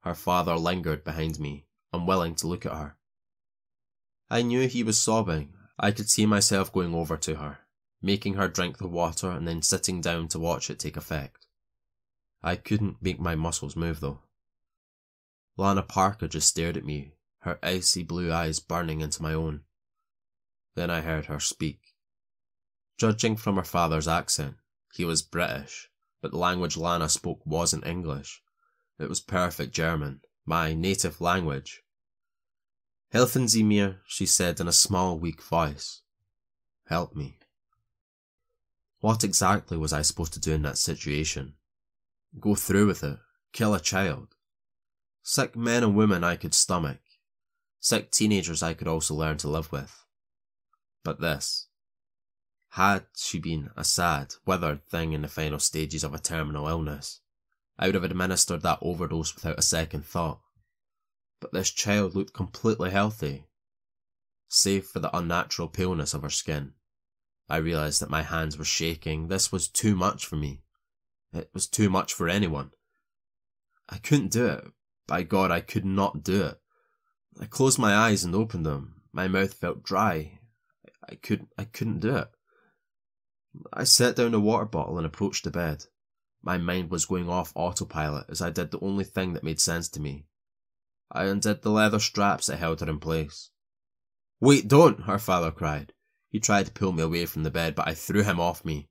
Her 0.00 0.14
father 0.14 0.56
lingered 0.56 1.04
behind 1.04 1.38
me, 1.38 1.66
unwilling 1.92 2.34
to 2.36 2.46
look 2.46 2.64
at 2.64 2.72
her. 2.72 2.96
I 4.30 4.42
knew 4.42 4.66
he 4.66 4.82
was 4.82 5.00
sobbing. 5.00 5.52
I 5.78 5.90
could 5.92 6.08
see 6.08 6.26
myself 6.26 6.72
going 6.72 6.94
over 6.94 7.16
to 7.16 7.36
her, 7.36 7.58
making 8.00 8.34
her 8.34 8.48
drink 8.48 8.78
the 8.78 8.88
water 8.88 9.30
and 9.30 9.46
then 9.46 9.62
sitting 9.62 10.00
down 10.00 10.28
to 10.28 10.38
watch 10.38 10.70
it 10.70 10.78
take 10.78 10.96
effect. 10.96 11.46
I 12.42 12.56
couldn't 12.56 13.02
make 13.02 13.20
my 13.20 13.34
muscles 13.34 13.76
move 13.76 14.00
though. 14.00 14.20
Lana 15.56 15.82
Parker 15.82 16.28
just 16.28 16.48
stared 16.48 16.76
at 16.76 16.84
me, 16.84 17.12
her 17.40 17.58
icy 17.62 18.02
blue 18.02 18.32
eyes 18.32 18.60
burning 18.60 19.00
into 19.00 19.22
my 19.22 19.34
own. 19.34 19.62
Then 20.74 20.90
I 20.90 21.00
heard 21.00 21.26
her 21.26 21.40
speak. 21.40 21.80
Judging 22.98 23.36
from 23.36 23.56
her 23.56 23.64
father's 23.64 24.06
accent, 24.06 24.56
he 24.92 25.04
was 25.04 25.22
British, 25.22 25.88
but 26.20 26.32
the 26.32 26.38
language 26.38 26.76
Lana 26.76 27.08
spoke 27.08 27.40
wasn't 27.44 27.86
English. 27.86 28.42
It 28.98 29.08
was 29.08 29.20
perfect 29.20 29.72
German, 29.72 30.20
my 30.44 30.74
native 30.74 31.20
language. 31.20 31.82
Helfen 33.12 33.48
Sie 33.48 33.62
mir, 33.62 34.00
she 34.06 34.26
said 34.26 34.60
in 34.60 34.68
a 34.68 34.72
small, 34.72 35.18
weak 35.18 35.42
voice. 35.42 36.02
Help 36.86 37.16
me. 37.16 37.38
What 39.00 39.24
exactly 39.24 39.78
was 39.78 39.92
I 39.92 40.02
supposed 40.02 40.34
to 40.34 40.40
do 40.40 40.52
in 40.52 40.62
that 40.62 40.76
situation? 40.76 41.54
Go 42.38 42.54
through 42.54 42.86
with 42.86 43.02
it? 43.02 43.18
Kill 43.52 43.74
a 43.74 43.80
child? 43.80 44.36
Sick 45.22 45.56
men 45.56 45.82
and 45.82 45.96
women 45.96 46.22
I 46.22 46.36
could 46.36 46.54
stomach. 46.54 47.00
Sick 47.80 48.10
teenagers 48.10 48.62
I 48.62 48.74
could 48.74 48.88
also 48.88 49.14
learn 49.14 49.38
to 49.38 49.48
live 49.48 49.72
with. 49.72 50.04
But 51.02 51.20
this. 51.20 51.66
Had 52.74 53.06
she 53.16 53.38
been 53.38 53.70
a 53.76 53.84
sad, 53.84 54.34
withered 54.46 54.86
thing 54.86 55.12
in 55.12 55.22
the 55.22 55.28
final 55.28 55.58
stages 55.58 56.04
of 56.04 56.14
a 56.14 56.18
terminal 56.18 56.68
illness, 56.68 57.20
I 57.78 57.86
would 57.86 57.94
have 57.94 58.04
administered 58.04 58.62
that 58.62 58.78
overdose 58.82 59.34
without 59.34 59.58
a 59.58 59.62
second 59.62 60.04
thought. 60.04 60.40
But 61.40 61.52
this 61.52 61.70
child 61.70 62.14
looked 62.14 62.34
completely 62.34 62.90
healthy. 62.90 63.46
Save 64.48 64.86
for 64.86 65.00
the 65.00 65.16
unnatural 65.16 65.68
paleness 65.68 66.12
of 66.12 66.22
her 66.22 66.30
skin. 66.30 66.74
I 67.48 67.56
realised 67.56 68.00
that 68.02 68.10
my 68.10 68.22
hands 68.22 68.58
were 68.58 68.64
shaking. 68.64 69.28
This 69.28 69.50
was 69.50 69.66
too 69.66 69.96
much 69.96 70.26
for 70.26 70.36
me. 70.36 70.62
It 71.32 71.50
was 71.54 71.66
too 71.66 71.88
much 71.88 72.12
for 72.12 72.28
anyone. 72.28 72.72
I 73.88 73.98
couldn't 73.98 74.32
do 74.32 74.46
it. 74.46 74.64
By 75.06 75.22
God, 75.22 75.50
I 75.50 75.60
could 75.60 75.84
not 75.84 76.22
do 76.22 76.44
it. 76.44 76.60
I 77.40 77.46
closed 77.46 77.78
my 77.78 77.94
eyes 77.94 78.22
and 78.22 78.34
opened 78.34 78.66
them. 78.66 79.02
My 79.12 79.26
mouth 79.26 79.54
felt 79.54 79.82
dry, 79.82 80.39
I 81.08 81.14
could 81.14 81.46
I 81.56 81.64
couldn't 81.64 82.00
do 82.00 82.16
it. 82.16 82.30
I 83.72 83.84
set 83.84 84.16
down 84.16 84.32
the 84.32 84.40
water 84.40 84.64
bottle 84.64 84.96
and 84.96 85.06
approached 85.06 85.44
the 85.44 85.50
bed. 85.50 85.84
My 86.42 86.56
mind 86.56 86.90
was 86.90 87.06
going 87.06 87.28
off 87.28 87.52
autopilot 87.54 88.26
as 88.28 88.40
I 88.40 88.50
did 88.50 88.70
the 88.70 88.80
only 88.80 89.04
thing 89.04 89.32
that 89.32 89.44
made 89.44 89.60
sense 89.60 89.88
to 89.90 90.00
me. 90.00 90.26
I 91.10 91.24
undid 91.24 91.62
the 91.62 91.70
leather 91.70 91.98
straps 91.98 92.46
that 92.46 92.58
held 92.58 92.80
her 92.80 92.88
in 92.88 93.00
place. 93.00 93.50
Wait, 94.40 94.68
don't! 94.68 95.02
her 95.02 95.18
father 95.18 95.50
cried. 95.50 95.92
He 96.28 96.38
tried 96.38 96.66
to 96.66 96.72
pull 96.72 96.92
me 96.92 97.02
away 97.02 97.26
from 97.26 97.42
the 97.42 97.50
bed, 97.50 97.74
but 97.74 97.88
I 97.88 97.94
threw 97.94 98.22
him 98.22 98.38
off 98.38 98.64
me. 98.64 98.88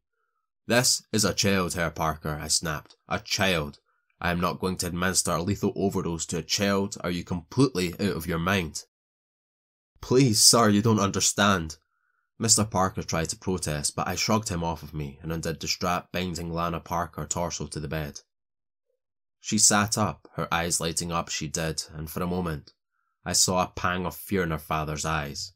This 0.68 1.02
is 1.12 1.26
a 1.26 1.34
child, 1.34 1.74
Herr 1.74 1.90
Parker, 1.90 2.38
I 2.40 2.50
snapped. 2.50 2.98
A 3.08 3.20
child. 3.20 3.80
I 4.22 4.32
am 4.32 4.42
not 4.42 4.60
going 4.60 4.76
to 4.78 4.88
administer 4.88 5.32
a 5.32 5.42
lethal 5.42 5.72
overdose 5.76 6.26
to 6.28 6.38
a 6.40 6.44
child. 6.44 6.98
Are 7.02 7.10
you 7.10 7.24
completely 7.24 7.94
out 7.94 8.18
of 8.18 8.28
your 8.28 8.38
mind? 8.38 8.84
Please, 10.02 10.44
sir, 10.44 10.70
you 10.70 10.82
don't 10.82 11.00
understand. 11.00 11.78
Mr. 12.40 12.70
Parker 12.70 13.04
tried 13.04 13.28
to 13.30 13.36
protest, 13.36 13.96
but 13.98 14.08
I 14.08 14.16
shrugged 14.16 14.48
him 14.48 14.64
off 14.64 14.82
of 14.82 14.94
me 14.94 15.20
and 15.22 15.34
undid 15.34 15.60
the 15.60 15.68
strap 15.68 16.12
binding 16.14 16.54
Lana 16.54 16.80
Parker 16.80 17.26
torso 17.26 17.68
to 17.68 17.80
the 17.82 17.88
bed. 17.90 18.22
She 19.42 19.58
sat 19.58 19.98
up, 19.98 20.30
her 20.36 20.54
eyes 20.54 20.80
lighting 20.80 21.12
up 21.12 21.28
she 21.28 21.48
did, 21.48 21.84
and 21.92 22.10
for 22.10 22.24
a 22.24 22.28
moment, 22.28 22.74
I 23.26 23.34
saw 23.34 23.62
a 23.62 23.68
pang 23.68 24.06
of 24.06 24.16
fear 24.16 24.44
in 24.44 24.52
her 24.52 24.58
father's 24.58 25.04
eyes. 25.04 25.52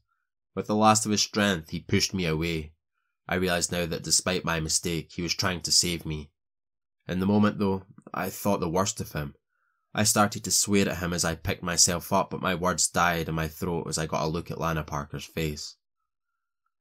With 0.56 0.68
the 0.68 0.76
last 0.76 1.06
of 1.06 1.12
his 1.12 1.22
strength, 1.22 1.70
he 1.70 1.80
pushed 1.80 2.14
me 2.14 2.26
away. 2.26 2.74
I 3.30 3.36
realized 3.36 3.72
now 3.72 3.86
that 3.86 4.04
despite 4.04 4.44
my 4.44 4.60
mistake, 4.60 5.14
he 5.14 5.22
was 5.22 5.34
trying 5.34 5.62
to 5.62 5.72
save 5.72 6.06
me. 6.06 6.32
In 7.08 7.20
the 7.22 7.26
moment, 7.26 7.60
though, 7.60 7.86
I 8.14 8.30
thought 8.30 8.60
the 8.60 8.70
worst 8.70 9.00
of 9.00 9.14
him. 9.14 9.36
I 9.94 10.04
started 10.04 10.44
to 10.44 10.52
swear 10.52 10.90
at 10.90 10.98
him 10.98 11.14
as 11.14 11.24
I 11.24 11.36
picked 11.36 11.64
myself 11.64 12.12
up, 12.12 12.30
but 12.30 12.42
my 12.42 12.56
words 12.56 12.90
died 12.90 13.30
in 13.30 13.36
my 13.36 13.48
throat 13.48 13.88
as 13.88 13.98
I 13.98 14.06
got 14.06 14.24
a 14.24 14.28
look 14.28 14.52
at 14.52 14.60
Lana 14.60 14.84
Parker's 14.84 15.26
face. 15.26 15.78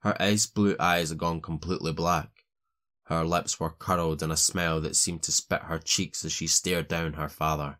Her 0.03 0.21
ice 0.21 0.47
blue 0.47 0.75
eyes 0.81 1.11
had 1.11 1.19
gone 1.19 1.41
completely 1.41 1.93
black. 1.93 2.45
Her 3.05 3.25
lips 3.25 3.61
were 3.61 3.71
curled 3.71 4.23
in 4.23 4.31
a 4.31 4.37
smile 4.37 4.81
that 4.81 4.97
seemed 4.97 5.23
to 5.25 5.33
spit 5.33 5.63
her 5.63 5.79
cheeks 5.79 6.25
as 6.25 6.33
she 6.33 6.47
stared 6.47 6.89
down 6.89 7.13
her 7.15 7.29
father. 7.29 7.79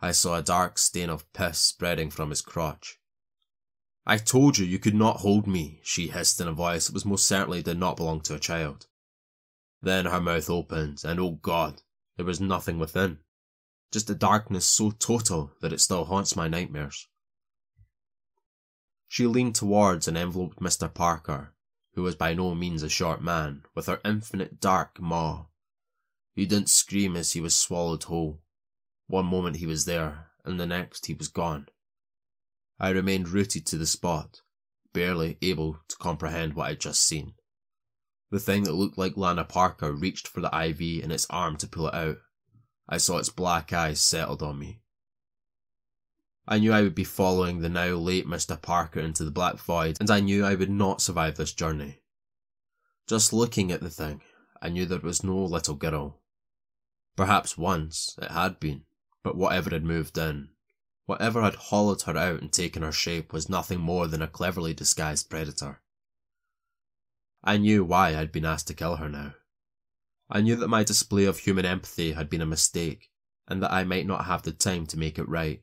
I 0.00 0.12
saw 0.12 0.36
a 0.36 0.42
dark 0.42 0.76
stain 0.78 1.08
of 1.08 1.32
piss 1.32 1.58
spreading 1.58 2.10
from 2.10 2.30
his 2.30 2.42
crotch. 2.42 2.98
I 4.04 4.18
told 4.18 4.58
you 4.58 4.66
you 4.66 4.78
could 4.78 4.94
not 4.94 5.18
hold 5.18 5.46
me, 5.46 5.80
she 5.84 6.08
hissed 6.08 6.40
in 6.40 6.48
a 6.48 6.52
voice 6.52 6.86
that 6.86 6.94
was 6.94 7.04
most 7.04 7.26
certainly 7.26 7.62
did 7.62 7.78
not 7.78 7.96
belong 7.96 8.22
to 8.22 8.34
a 8.34 8.40
child. 8.40 8.86
Then 9.82 10.06
her 10.06 10.20
mouth 10.20 10.50
opened, 10.50 11.02
and 11.04 11.20
oh 11.20 11.38
God, 11.42 11.82
there 12.16 12.26
was 12.26 12.40
nothing 12.40 12.78
within. 12.78 13.18
Just 13.92 14.10
a 14.10 14.14
darkness 14.14 14.66
so 14.66 14.90
total 14.90 15.52
that 15.60 15.72
it 15.72 15.80
still 15.80 16.06
haunts 16.06 16.34
my 16.34 16.48
nightmares. 16.48 17.08
She 19.12 19.26
leaned 19.26 19.56
towards 19.56 20.06
and 20.06 20.16
enveloped 20.16 20.60
Mr. 20.60 20.88
Parker, 20.94 21.52
who 21.94 22.02
was 22.02 22.14
by 22.14 22.32
no 22.32 22.54
means 22.54 22.84
a 22.84 22.88
short 22.88 23.20
man, 23.20 23.64
with 23.74 23.86
her 23.86 24.00
infinite 24.04 24.60
dark 24.60 25.00
maw. 25.00 25.46
He 26.32 26.46
didn't 26.46 26.70
scream 26.70 27.16
as 27.16 27.32
he 27.32 27.40
was 27.40 27.56
swallowed 27.56 28.04
whole. 28.04 28.40
One 29.08 29.26
moment 29.26 29.56
he 29.56 29.66
was 29.66 29.84
there, 29.84 30.30
and 30.44 30.60
the 30.60 30.66
next 30.66 31.06
he 31.06 31.14
was 31.14 31.26
gone. 31.26 31.66
I 32.78 32.90
remained 32.90 33.30
rooted 33.30 33.66
to 33.66 33.78
the 33.78 33.84
spot, 33.84 34.42
barely 34.92 35.38
able 35.42 35.80
to 35.88 35.96
comprehend 35.96 36.54
what 36.54 36.68
I'd 36.68 36.80
just 36.80 37.02
seen. 37.02 37.34
The 38.30 38.38
thing 38.38 38.62
that 38.62 38.74
looked 38.74 38.96
like 38.96 39.16
Lana 39.16 39.44
Parker 39.44 39.92
reached 39.92 40.28
for 40.28 40.40
the 40.40 40.56
IV 40.56 41.02
in 41.02 41.10
its 41.10 41.26
arm 41.28 41.56
to 41.56 41.66
pull 41.66 41.88
it 41.88 41.94
out. 41.94 42.18
I 42.88 42.98
saw 42.98 43.18
its 43.18 43.28
black 43.28 43.72
eyes 43.72 44.00
settled 44.00 44.40
on 44.40 44.60
me. 44.60 44.82
I 46.46 46.58
knew 46.58 46.72
I 46.72 46.82
would 46.82 46.94
be 46.94 47.04
following 47.04 47.60
the 47.60 47.68
now 47.68 47.94
late 47.94 48.26
Mr. 48.26 48.60
Parker 48.60 49.00
into 49.00 49.24
the 49.24 49.30
black 49.30 49.56
void, 49.56 49.98
and 50.00 50.10
I 50.10 50.20
knew 50.20 50.44
I 50.44 50.54
would 50.54 50.70
not 50.70 51.00
survive 51.00 51.36
this 51.36 51.52
journey. 51.52 52.00
Just 53.06 53.32
looking 53.32 53.70
at 53.70 53.80
the 53.80 53.90
thing, 53.90 54.22
I 54.62 54.68
knew 54.68 54.86
there 54.86 54.98
was 54.98 55.24
no 55.24 55.36
little 55.36 55.74
girl. 55.74 56.20
Perhaps 57.16 57.58
once 57.58 58.16
it 58.20 58.30
had 58.30 58.60
been, 58.60 58.84
but 59.22 59.36
whatever 59.36 59.70
had 59.70 59.84
moved 59.84 60.16
in, 60.16 60.50
whatever 61.06 61.42
had 61.42 61.56
hollowed 61.56 62.02
her 62.02 62.16
out 62.16 62.40
and 62.40 62.52
taken 62.52 62.82
her 62.82 62.92
shape 62.92 63.32
was 63.32 63.48
nothing 63.48 63.80
more 63.80 64.06
than 64.06 64.22
a 64.22 64.28
cleverly 64.28 64.72
disguised 64.72 65.28
predator. 65.28 65.80
I 67.42 67.56
knew 67.56 67.84
why 67.84 68.16
I'd 68.16 68.32
been 68.32 68.44
asked 68.44 68.68
to 68.68 68.74
kill 68.74 68.96
her 68.96 69.08
now. 69.08 69.34
I 70.30 70.40
knew 70.40 70.56
that 70.56 70.68
my 70.68 70.84
display 70.84 71.24
of 71.24 71.38
human 71.38 71.64
empathy 71.64 72.12
had 72.12 72.30
been 72.30 72.42
a 72.42 72.46
mistake, 72.46 73.10
and 73.48 73.62
that 73.62 73.72
I 73.72 73.84
might 73.84 74.06
not 74.06 74.26
have 74.26 74.42
the 74.42 74.52
time 74.52 74.86
to 74.86 74.98
make 74.98 75.18
it 75.18 75.28
right. 75.28 75.62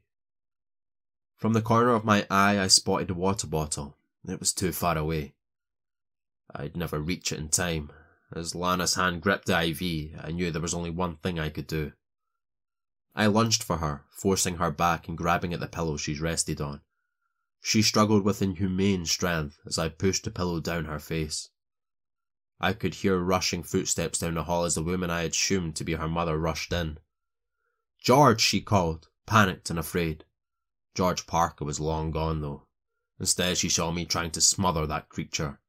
From 1.37 1.53
the 1.53 1.61
corner 1.61 1.93
of 1.93 2.03
my 2.03 2.25
eye, 2.31 2.59
I 2.59 2.65
spotted 2.65 3.11
a 3.11 3.13
water 3.13 3.45
bottle. 3.45 3.95
It 4.27 4.39
was 4.39 4.51
too 4.51 4.71
far 4.71 4.97
away. 4.97 5.35
I'd 6.53 6.75
never 6.75 6.99
reach 6.99 7.31
it 7.31 7.37
in 7.37 7.49
time. 7.49 7.91
As 8.33 8.55
Lana's 8.55 8.95
hand 8.95 9.21
gripped 9.21 9.45
the 9.45 9.61
IV, 9.61 10.19
I 10.19 10.31
knew 10.31 10.49
there 10.49 10.61
was 10.61 10.73
only 10.73 10.89
one 10.89 11.17
thing 11.17 11.39
I 11.39 11.49
could 11.49 11.67
do. 11.67 11.93
I 13.15 13.27
lunged 13.27 13.63
for 13.63 13.77
her, 13.77 14.03
forcing 14.09 14.57
her 14.57 14.71
back 14.71 15.07
and 15.07 15.15
grabbing 15.15 15.53
at 15.53 15.59
the 15.59 15.67
pillow 15.67 15.95
she's 15.95 16.19
rested 16.19 16.59
on. 16.59 16.81
She 17.61 17.83
struggled 17.83 18.23
with 18.23 18.41
inhumane 18.41 19.05
strength 19.05 19.59
as 19.65 19.77
I 19.77 19.89
pushed 19.89 20.23
the 20.23 20.31
pillow 20.31 20.59
down 20.59 20.85
her 20.85 20.99
face. 20.99 21.49
I 22.59 22.73
could 22.73 22.95
hear 22.95 23.19
rushing 23.19 23.61
footsteps 23.61 24.17
down 24.19 24.33
the 24.33 24.45
hall 24.45 24.63
as 24.63 24.73
the 24.73 24.81
woman 24.81 25.11
I 25.11 25.21
had 25.21 25.31
assumed 25.31 25.75
to 25.75 25.83
be 25.83 25.93
her 25.93 26.09
mother 26.09 26.39
rushed 26.39 26.73
in. 26.73 26.97
George, 27.99 28.41
she 28.41 28.59
called, 28.59 29.09
panicked 29.27 29.69
and 29.69 29.77
afraid. 29.77 30.25
George 30.97 31.27
Parker 31.27 31.63
was 31.63 31.79
long 31.79 32.09
gone, 32.09 32.41
though. 32.41 32.65
Instead, 33.19 33.59
she 33.59 33.69
saw 33.69 33.91
me 33.91 34.03
trying 34.03 34.31
to 34.31 34.41
smother 34.41 34.87
that 34.87 35.09
creature. 35.09 35.59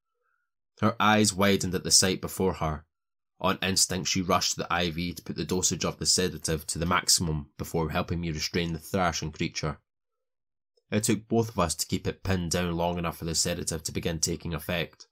Her 0.80 0.96
eyes 0.98 1.34
widened 1.34 1.74
at 1.74 1.84
the 1.84 1.90
sight 1.90 2.22
before 2.22 2.54
her. 2.54 2.86
On 3.38 3.58
instinct, 3.60 4.08
she 4.08 4.22
rushed 4.22 4.52
to 4.52 4.60
the 4.60 4.74
IV 4.74 5.16
to 5.16 5.22
put 5.22 5.36
the 5.36 5.44
dosage 5.44 5.84
of 5.84 5.98
the 5.98 6.06
sedative 6.06 6.66
to 6.68 6.78
the 6.78 6.86
maximum 6.86 7.50
before 7.58 7.90
helping 7.90 8.22
me 8.22 8.30
restrain 8.30 8.72
the 8.72 8.78
thrashing 8.78 9.30
creature. 9.30 9.80
It 10.90 11.04
took 11.04 11.28
both 11.28 11.50
of 11.50 11.58
us 11.58 11.74
to 11.74 11.86
keep 11.86 12.06
it 12.06 12.22
pinned 12.22 12.52
down 12.52 12.72
long 12.72 12.96
enough 12.96 13.18
for 13.18 13.26
the 13.26 13.34
sedative 13.34 13.82
to 13.82 13.92
begin 13.92 14.20
taking 14.20 14.54
effect. 14.54 15.08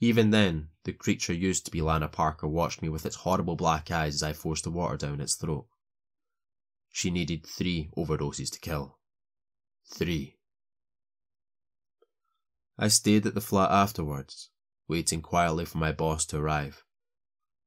Even 0.00 0.30
then, 0.30 0.70
the 0.82 0.92
creature 0.92 1.32
used 1.32 1.66
to 1.66 1.70
be 1.70 1.82
Lana 1.82 2.08
Parker 2.08 2.48
watched 2.48 2.82
me 2.82 2.88
with 2.88 3.06
its 3.06 3.14
horrible 3.14 3.54
black 3.54 3.92
eyes 3.92 4.16
as 4.16 4.22
I 4.24 4.32
forced 4.32 4.64
the 4.64 4.72
water 4.72 4.96
down 4.96 5.20
its 5.20 5.36
throat. 5.36 5.68
She 6.92 7.10
needed 7.10 7.46
three 7.46 7.90
overdoses 7.96 8.50
to 8.52 8.60
kill. 8.60 8.98
Three. 9.86 10.36
I 12.78 12.88
stayed 12.88 13.26
at 13.26 13.34
the 13.34 13.40
flat 13.40 13.70
afterwards, 13.70 14.50
waiting 14.88 15.22
quietly 15.22 15.64
for 15.64 15.78
my 15.78 15.90
boss 15.90 16.26
to 16.26 16.38
arrive. 16.38 16.84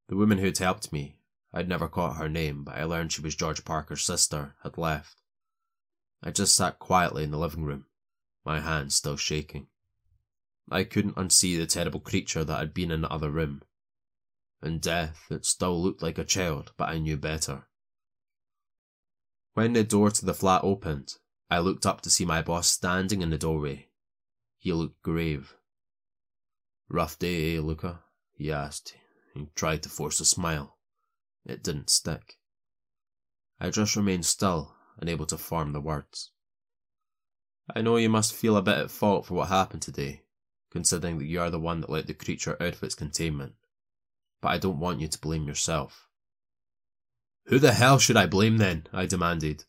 The 0.07 0.15
woman 0.15 0.37
who'd 0.37 0.59
helped 0.59 0.93
me, 0.93 1.17
I'd 1.51 1.67
never 1.67 1.89
caught 1.89 2.17
her 2.17 2.29
name, 2.29 2.63
but 2.63 2.75
I 2.75 2.83
learned 2.83 3.11
she 3.11 3.21
was 3.21 3.35
George 3.35 3.65
Parker's 3.65 4.03
sister, 4.03 4.55
had 4.61 4.77
left. 4.77 5.21
I 6.21 6.29
just 6.29 6.55
sat 6.55 6.77
quietly 6.77 7.23
in 7.23 7.31
the 7.31 7.39
living 7.39 7.63
room, 7.63 7.87
my 8.45 8.59
hands 8.59 8.95
still 8.95 9.17
shaking. 9.17 9.67
I 10.69 10.83
couldn't 10.83 11.15
unsee 11.15 11.57
the 11.57 11.65
terrible 11.65 11.99
creature 11.99 12.43
that 12.43 12.59
had 12.59 12.73
been 12.73 12.91
in 12.91 13.01
the 13.01 13.11
other 13.11 13.31
room. 13.31 13.63
In 14.61 14.79
death, 14.79 15.25
it 15.31 15.45
still 15.45 15.81
looked 15.81 16.03
like 16.03 16.17
a 16.17 16.23
child, 16.23 16.73
but 16.77 16.89
I 16.89 16.99
knew 16.99 17.17
better. 17.17 17.67
When 19.55 19.71
the 19.71 19.85
door 19.85 20.11
to 20.11 20.25
the 20.25 20.33
flat 20.33 20.65
opened, 20.65 21.13
I 21.49 21.59
looked 21.59 21.85
up 21.85 22.01
to 22.01 22.09
see 22.09 22.25
my 22.25 22.41
boss 22.41 22.67
standing 22.67 23.21
in 23.21 23.29
the 23.29 23.37
doorway. 23.37 23.87
He 24.57 24.73
looked 24.73 25.01
grave. 25.01 25.55
Rough 26.89 27.17
day, 27.17 27.55
eh, 27.55 27.61
Luca? 27.61 28.03
he 28.33 28.51
asked. 28.51 28.97
and 29.33 29.55
tried 29.55 29.81
to 29.83 29.89
force 29.89 30.19
a 30.19 30.25
smile. 30.25 30.77
It 31.45 31.63
didn't 31.63 31.89
stick. 31.89 32.37
I 33.57 33.69
just 33.69 33.95
remained 33.95 34.25
still, 34.25 34.75
unable 34.97 35.25
to 35.27 35.37
form 35.37 35.71
the 35.71 35.79
words. 35.79 36.31
I 37.73 37.81
know 37.81 37.95
you 37.95 38.09
must 38.09 38.33
feel 38.33 38.57
a 38.57 38.61
bit 38.61 38.77
at 38.77 38.91
fault 38.91 39.25
for 39.25 39.35
what 39.35 39.47
happened 39.47 39.83
today, 39.83 40.23
considering 40.69 41.17
that 41.19 41.27
you 41.27 41.39
are 41.39 41.49
the 41.49 41.61
one 41.61 41.79
that 41.79 41.89
let 41.89 42.07
the 42.07 42.13
creature 42.13 42.61
out 42.61 42.73
of 42.73 42.83
its 42.83 42.95
containment. 42.95 43.55
But 44.41 44.49
I 44.49 44.57
don't 44.57 44.79
want 44.79 44.99
you 44.99 45.07
to 45.07 45.19
blame 45.19 45.47
yourself. 45.47 46.09
Who 47.45 47.59
the 47.59 47.73
hell 47.73 47.99
should 47.99 48.17
I 48.17 48.25
blame 48.25 48.57
then? 48.57 48.87
I 48.91 49.05
demanded. 49.05 49.65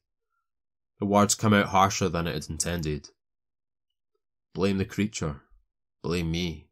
The 0.98 1.06
words 1.06 1.34
come 1.34 1.52
out 1.52 1.68
harsher 1.68 2.08
than 2.08 2.26
it 2.26 2.34
had 2.34 2.48
intended. 2.48 3.10
Blame 4.54 4.78
the 4.78 4.84
creature. 4.86 5.42
Blame 6.02 6.30
me. 6.30 6.70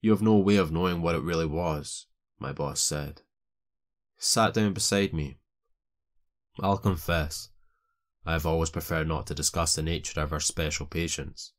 You 0.00 0.10
have 0.10 0.22
no 0.22 0.36
way 0.36 0.56
of 0.56 0.72
knowing 0.72 1.02
what 1.02 1.14
it 1.14 1.22
really 1.22 1.46
was, 1.46 2.06
my 2.38 2.52
boss 2.52 2.80
said. 2.80 3.22
He 4.16 4.22
sat 4.22 4.54
down 4.54 4.72
beside 4.72 5.12
me. 5.12 5.38
I'll 6.58 6.78
confess, 6.78 7.50
I 8.26 8.32
have 8.32 8.46
always 8.46 8.70
preferred 8.70 9.06
not 9.06 9.26
to 9.28 9.34
discuss 9.34 9.74
the 9.74 9.82
nature 9.82 10.20
of 10.20 10.32
our 10.32 10.40
special 10.40 10.86
patients. 10.86 11.52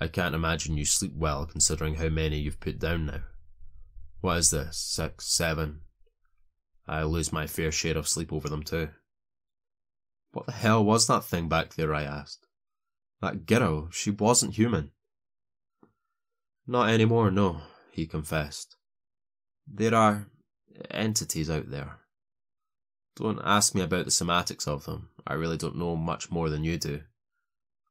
I 0.00 0.08
can't 0.08 0.34
imagine 0.34 0.76
you 0.76 0.84
sleep 0.84 1.12
well 1.14 1.44
considering 1.46 1.96
how 1.96 2.08
many 2.08 2.38
you've 2.38 2.60
put 2.60 2.78
down 2.78 3.06
now. 3.06 3.22
What 4.20 4.38
is 4.38 4.50
this, 4.50 4.78
six, 4.78 5.26
seven, 5.26 5.80
I 6.88 7.02
lose 7.02 7.32
my 7.32 7.46
fair 7.46 7.70
share 7.70 7.98
of 7.98 8.08
sleep 8.08 8.32
over 8.32 8.48
them 8.48 8.62
too. 8.62 8.88
What 10.32 10.46
the 10.46 10.52
hell 10.52 10.84
was 10.84 11.06
that 11.06 11.24
thing 11.24 11.48
back 11.48 11.74
there? 11.74 11.94
I 11.94 12.02
asked. 12.02 12.46
That 13.20 13.46
girl, 13.46 13.88
she 13.90 14.10
wasn't 14.10 14.54
human. 14.54 14.92
Not 16.66 16.90
anymore, 16.90 17.30
no, 17.30 17.62
he 17.92 18.06
confessed. 18.06 18.76
There 19.66 19.94
are 19.94 20.28
entities 20.90 21.50
out 21.50 21.70
there. 21.70 21.98
Don't 23.16 23.40
ask 23.42 23.74
me 23.74 23.82
about 23.82 24.04
the 24.04 24.10
semantics 24.10 24.68
of 24.68 24.84
them. 24.84 25.08
I 25.26 25.34
really 25.34 25.56
don't 25.56 25.76
know 25.76 25.96
much 25.96 26.30
more 26.30 26.48
than 26.48 26.62
you 26.62 26.78
do. 26.78 27.00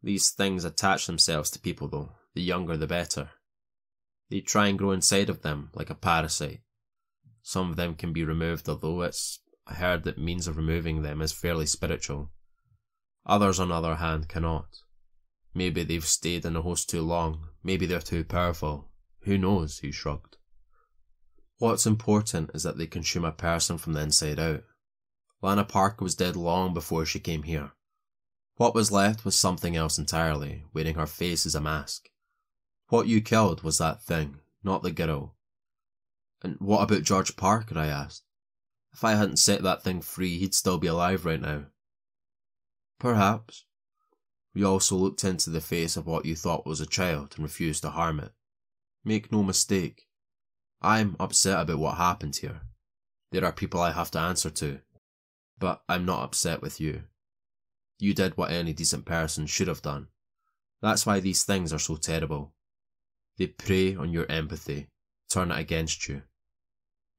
These 0.02 0.30
things 0.32 0.64
attach 0.64 1.06
themselves 1.06 1.50
to 1.52 1.60
people, 1.60 1.88
though. 1.88 2.14
The 2.34 2.42
younger, 2.42 2.78
the 2.78 2.88
better. 2.88 3.32
They 4.30 4.40
try 4.40 4.68
and 4.68 4.78
grow 4.78 4.92
inside 4.92 5.30
of 5.30 5.42
them 5.42 5.70
like 5.74 5.90
a 5.90 5.96
parasite. 5.96 6.62
Some 7.42 7.70
of 7.70 7.76
them 7.76 7.96
can 7.96 8.14
be 8.14 8.24
removed, 8.24 8.68
although 8.68 9.02
it's 9.02 9.40
heard 9.68 10.04
that 10.04 10.18
means 10.18 10.48
of 10.48 10.58
removing 10.58 11.02
them 11.02 11.22
is 11.22 11.32
fairly 11.32 11.66
spiritual. 11.66 12.32
Others, 13.26 13.60
on 13.60 13.70
the 13.70 13.76
other 13.76 13.96
hand, 13.96 14.30
cannot. 14.30 14.68
Maybe 15.54 15.84
they've 15.84 16.06
stayed 16.06 16.46
in 16.46 16.54
the 16.54 16.62
host 16.62 16.90
too 16.90 17.02
long. 17.02 17.50
Maybe 17.64 17.86
they're 17.86 18.00
too 18.00 18.24
powerful. 18.24 18.90
Who 19.22 19.38
knows? 19.38 19.80
He 19.80 19.92
shrugged. 19.92 20.38
What's 21.58 21.88
important 21.88 22.52
is 22.54 22.64
that 22.64 22.78
they 22.78 22.88
consume 22.88 23.26
a 23.26 23.32
person 23.32 23.78
from 23.78 23.94
the 23.94 24.02
inside 24.02 24.40
out. 24.40 24.64
Lana 25.42 25.64
Park 25.64 26.02
was 26.02 26.16
dead 26.16 26.36
long 26.36 26.74
before 26.74 27.06
she 27.06 27.20
came 27.20 27.44
here. 27.44 27.72
What 28.56 28.76
was 28.76 28.92
left 28.92 29.26
was 29.26 29.36
something 29.36 29.76
else 29.76 29.98
entirely, 29.98 30.66
wearing 30.74 30.96
her 30.96 31.06
face 31.06 31.46
as 31.46 31.56
a 31.56 31.62
mask. 31.62 32.10
What 32.90 33.08
you 33.08 33.22
killed 33.22 33.64
was 33.64 33.78
that 33.78 34.02
thing, 34.02 34.40
not 34.64 34.84
the 34.84 34.92
girl. 34.92 35.37
And 36.44 36.56
what 36.60 36.84
about 36.84 37.04
George 37.04 37.36
Parker? 37.36 37.78
I 37.78 37.88
asked. 37.88 38.24
If 38.94 39.04
I 39.04 39.16
hadn't 39.16 39.38
set 39.38 39.64
that 39.64 39.84
thing 39.84 40.02
free, 40.02 40.38
he'd 40.38 40.56
still 40.56 40.78
be 40.78 40.88
alive 40.88 41.26
right 41.26 41.42
now. 41.42 41.66
Perhaps. 43.00 43.66
We 44.54 44.64
also 44.64 44.96
looked 44.96 45.24
into 45.24 45.50
the 45.50 45.62
face 45.62 45.98
of 45.98 46.08
what 46.08 46.26
you 46.26 46.36
thought 46.36 46.66
was 46.66 46.82
a 46.82 46.88
child 46.88 47.34
and 47.36 47.44
refused 47.44 47.84
to 47.84 47.92
harm 47.92 48.20
it. 48.20 48.32
Make 49.04 49.32
no 49.32 49.44
mistake. 49.44 50.08
I'm 50.82 51.16
upset 51.20 51.62
about 51.62 51.80
what 51.80 51.98
happened 51.98 52.38
here. 52.38 52.62
There 53.32 53.46
are 53.46 53.52
people 53.52 53.82
I 53.82 53.92
have 53.92 54.12
to 54.12 54.20
answer 54.20 54.50
to. 54.50 54.80
But 55.60 55.82
I'm 55.88 56.06
not 56.06 56.24
upset 56.24 56.62
with 56.62 56.80
you. 56.80 57.04
You 58.00 58.14
did 58.14 58.38
what 58.38 58.52
any 58.52 58.74
decent 58.74 59.06
person 59.06 59.48
should 59.48 59.68
have 59.68 59.82
done. 59.82 60.08
That's 60.82 61.06
why 61.06 61.20
these 61.20 61.44
things 61.44 61.74
are 61.74 61.80
so 61.80 61.96
terrible. 61.96 62.54
They 63.38 63.48
prey 63.48 63.96
on 63.96 64.12
your 64.12 64.32
empathy, 64.32 64.90
turn 65.30 65.52
it 65.52 65.60
against 65.60 66.08
you. 66.08 66.24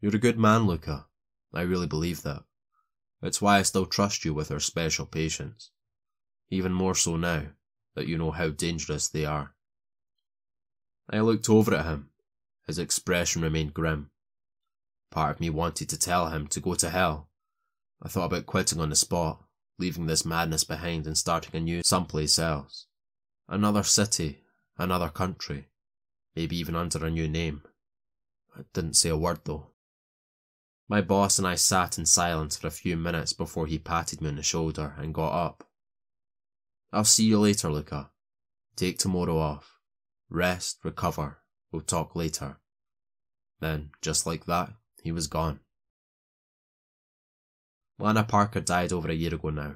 You're 0.01 0.14
a 0.14 0.18
good 0.18 0.38
man, 0.38 0.66
Luca. 0.66 1.07
I 1.53 1.62
really 1.62 1.87
believe 1.87 2.23
that. 2.23 2.44
It's 3.23 3.42
why 3.42 3.59
I 3.59 3.62
still 3.62 3.87
trust 3.87 4.25
you 4.25 4.33
with 4.33 4.51
our 4.51 4.61
special 4.61 5.07
patients. 5.07 5.71
Even 6.51 6.73
more 6.73 6.94
so 6.94 7.16
now 7.16 7.49
that 7.94 8.07
you 8.07 8.16
know 8.16 8.31
how 8.31 8.49
dangerous 8.49 9.09
they 9.09 9.25
are. 9.25 9.55
I 11.11 11.21
looked 11.21 11.49
over 11.51 11.75
at 11.75 11.87
him. 11.87 12.11
His 12.66 12.79
expression 12.79 13.42
remained 13.42 13.75
grim. 13.75 14.11
Part 15.11 15.37
of 15.37 15.40
me 15.40 15.51
wanted 15.51 15.88
to 15.88 15.99
tell 15.99 16.29
him 16.29 16.47
to 16.49 16.61
go 16.61 16.75
to 16.75 16.90
hell. 16.90 17.29
I 18.03 18.09
thought 18.09 18.27
about 18.27 18.47
quitting 18.47 18.81
on 18.81 18.90
the 18.90 18.97
spot, 18.97 19.42
leaving 19.79 20.07
this 20.07 20.25
madness 20.25 20.64
behind 20.64 21.07
and 21.07 21.16
starting 21.16 21.57
anew 21.57 21.83
someplace 21.83 22.38
else. 22.38 22.87
Another 23.49 23.83
city, 23.83 24.42
another 24.77 25.09
country, 25.09 25.68
maybe 26.37 26.57
even 26.59 26.77
under 26.77 27.05
a 27.05 27.11
new 27.11 27.27
name. 27.27 27.62
Didn't 28.73 28.94
say 28.94 29.11
a 29.11 29.16
word 29.16 29.40
though. 29.44 29.68
My 30.88 31.03
boss 31.03 31.38
and 31.38 31.47
I 31.47 31.55
sat 31.55 31.99
in 31.99 32.07
silence 32.07 32.57
for 32.57 32.66
a 32.66 32.71
few 32.71 32.97
minutes 32.97 33.33
before 33.33 33.66
he 33.66 33.79
patted 33.79 34.21
me 34.21 34.29
on 34.31 34.37
the 34.37 34.42
shoulder 34.42 34.94
and 34.97 35.14
got 35.14 35.33
up. 35.33 35.68
I'll 36.92 37.05
see 37.05 37.25
you 37.25 37.38
later, 37.38 37.71
Luca. 37.71 38.11
Take 38.75 38.99
tomorrow 38.99 39.38
off. 39.38 39.79
Rest, 40.31 40.79
recover. 40.83 41.38
We'll 41.71 41.83
talk 41.83 42.16
later. 42.16 42.57
Then, 43.61 43.90
just 44.01 44.27
like 44.27 44.47
that, 44.47 44.73
he 45.03 45.12
was 45.12 45.27
gone. 45.27 45.61
Lana 47.99 48.25
Parker 48.25 48.61
died 48.61 48.92
over 48.92 49.11
a 49.11 49.14
year 49.14 49.35
ago 49.35 49.51
now. 49.51 49.75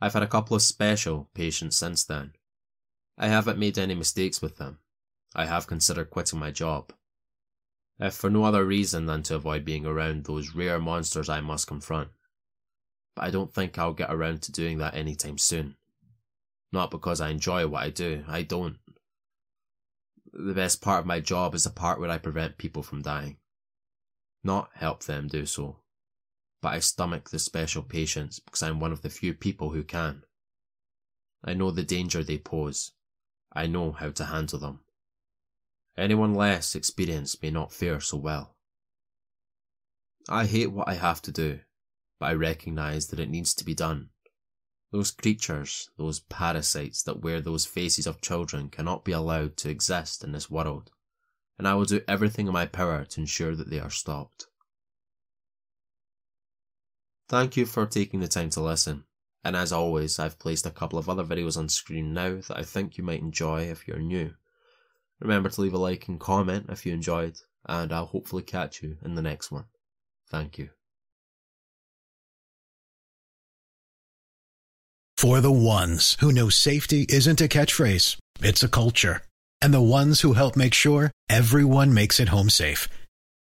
I've 0.00 0.14
had 0.14 0.22
a 0.22 0.28
couple 0.28 0.56
of 0.56 0.62
special 0.62 1.30
patients 1.32 1.76
since 1.76 2.04
then. 2.04 2.32
I 3.16 3.28
haven't 3.28 3.58
made 3.58 3.78
any 3.78 3.94
mistakes 3.94 4.42
with 4.42 4.58
them. 4.58 4.80
I 5.34 5.46
have 5.46 5.66
considered 5.66 6.10
quitting 6.10 6.38
my 6.38 6.50
job 6.50 6.92
if 8.00 8.14
for 8.14 8.30
no 8.30 8.44
other 8.44 8.64
reason 8.64 9.06
than 9.06 9.22
to 9.24 9.36
avoid 9.36 9.64
being 9.64 9.84
around 9.84 10.24
those 10.24 10.54
rare 10.54 10.80
monsters 10.80 11.28
I 11.28 11.40
must 11.40 11.66
confront. 11.66 12.08
But 13.14 13.26
I 13.26 13.30
don't 13.30 13.52
think 13.52 13.78
I'll 13.78 13.92
get 13.92 14.12
around 14.12 14.42
to 14.42 14.52
doing 14.52 14.78
that 14.78 14.94
anytime 14.94 15.36
soon. 15.36 15.76
Not 16.72 16.90
because 16.90 17.20
I 17.20 17.28
enjoy 17.28 17.66
what 17.66 17.82
I 17.82 17.90
do, 17.90 18.24
I 18.26 18.42
don't. 18.42 18.78
The 20.32 20.54
best 20.54 20.80
part 20.80 21.00
of 21.00 21.06
my 21.06 21.20
job 21.20 21.54
is 21.54 21.64
the 21.64 21.70
part 21.70 22.00
where 22.00 22.10
I 22.10 22.18
prevent 22.18 22.56
people 22.56 22.82
from 22.82 23.02
dying. 23.02 23.36
Not 24.42 24.70
help 24.74 25.02
them 25.02 25.28
do 25.28 25.44
so, 25.44 25.80
but 26.62 26.72
I 26.72 26.78
stomach 26.78 27.28
the 27.28 27.38
special 27.38 27.82
patients 27.82 28.38
because 28.38 28.62
I'm 28.62 28.80
one 28.80 28.92
of 28.92 29.02
the 29.02 29.10
few 29.10 29.34
people 29.34 29.70
who 29.70 29.82
can. 29.82 30.22
I 31.44 31.52
know 31.52 31.70
the 31.70 31.82
danger 31.82 32.22
they 32.22 32.38
pose. 32.38 32.92
I 33.52 33.66
know 33.66 33.92
how 33.92 34.10
to 34.10 34.26
handle 34.26 34.58
them. 34.58 34.80
Anyone 36.00 36.32
less 36.32 36.74
experienced 36.74 37.42
may 37.42 37.50
not 37.50 37.74
fare 37.74 38.00
so 38.00 38.16
well. 38.16 38.56
I 40.30 40.46
hate 40.46 40.72
what 40.72 40.88
I 40.88 40.94
have 40.94 41.20
to 41.22 41.30
do, 41.30 41.60
but 42.18 42.30
I 42.30 42.32
recognize 42.32 43.08
that 43.08 43.20
it 43.20 43.28
needs 43.28 43.52
to 43.52 43.66
be 43.66 43.74
done. 43.74 44.08
Those 44.92 45.10
creatures, 45.10 45.90
those 45.98 46.20
parasites 46.20 47.02
that 47.02 47.20
wear 47.20 47.42
those 47.42 47.66
faces 47.66 48.06
of 48.06 48.22
children 48.22 48.70
cannot 48.70 49.04
be 49.04 49.12
allowed 49.12 49.58
to 49.58 49.68
exist 49.68 50.24
in 50.24 50.32
this 50.32 50.50
world, 50.50 50.90
and 51.58 51.68
I 51.68 51.74
will 51.74 51.84
do 51.84 52.00
everything 52.08 52.46
in 52.46 52.54
my 52.54 52.64
power 52.64 53.04
to 53.04 53.20
ensure 53.20 53.54
that 53.54 53.68
they 53.68 53.78
are 53.78 53.90
stopped. 53.90 54.46
Thank 57.28 57.58
you 57.58 57.66
for 57.66 57.84
taking 57.84 58.20
the 58.20 58.28
time 58.28 58.48
to 58.50 58.62
listen, 58.62 59.04
and 59.44 59.54
as 59.54 59.70
always, 59.70 60.18
I've 60.18 60.38
placed 60.38 60.64
a 60.64 60.70
couple 60.70 60.98
of 60.98 61.10
other 61.10 61.24
videos 61.24 61.58
on 61.58 61.68
screen 61.68 62.14
now 62.14 62.36
that 62.36 62.56
I 62.56 62.62
think 62.62 62.96
you 62.96 63.04
might 63.04 63.20
enjoy 63.20 63.64
if 63.64 63.86
you're 63.86 63.98
new. 63.98 64.32
Remember 65.20 65.50
to 65.50 65.60
leave 65.60 65.74
a 65.74 65.78
like 65.78 66.08
and 66.08 66.18
comment 66.18 66.66
if 66.70 66.86
you 66.86 66.94
enjoyed, 66.94 67.36
and 67.66 67.92
I'll 67.92 68.06
hopefully 68.06 68.42
catch 68.42 68.82
you 68.82 68.96
in 69.04 69.14
the 69.14 69.22
next 69.22 69.52
one. 69.52 69.64
Thank 70.30 70.58
you. 70.58 70.70
For 75.18 75.42
the 75.42 75.52
ones 75.52 76.16
who 76.20 76.32
know 76.32 76.48
safety 76.48 77.04
isn't 77.10 77.42
a 77.42 77.48
catchphrase, 77.48 78.16
it's 78.40 78.62
a 78.62 78.68
culture. 78.68 79.22
And 79.60 79.74
the 79.74 79.82
ones 79.82 80.22
who 80.22 80.32
help 80.32 80.56
make 80.56 80.72
sure 80.72 81.10
everyone 81.28 81.92
makes 81.92 82.18
it 82.18 82.30
home 82.30 82.48
safe. 82.48 82.88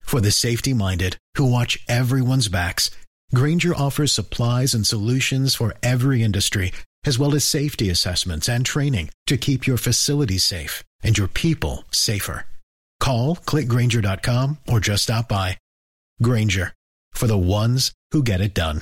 For 0.02 0.19
the 0.19 0.32
safety 0.32 0.73
minded 0.73 1.15
who 1.38 1.49
watch 1.49 1.80
everyone's 1.88 2.49
backs, 2.49 2.91
Grainger 3.34 3.73
offers 3.73 4.12
supplies 4.12 4.73
and 4.73 4.86
solutions 4.86 5.56
for 5.56 5.73
every 5.82 6.21
industry, 6.21 6.73
as 7.06 7.17
well 7.17 7.34
as 7.34 7.45
safety 7.45 7.89
assessments 7.89 8.49
and 8.49 8.65
training 8.65 9.12
to 9.28 9.38
keep 9.38 9.65
your 9.65 9.78
facility 9.78 10.38
safe 10.38 10.84
and 11.03 11.17
your 11.17 11.27
people 11.27 11.83
safer. 11.91 12.45
Call 12.99 13.35
clickgrainger.com 13.35 14.57
or 14.67 14.79
just 14.79 15.03
stop 15.03 15.27
by. 15.27 15.57
Grainger 16.21 16.73
for 17.11 17.27
the 17.27 17.37
ones 17.37 17.91
who 18.11 18.23
get 18.23 18.41
it 18.41 18.53
done. 18.53 18.81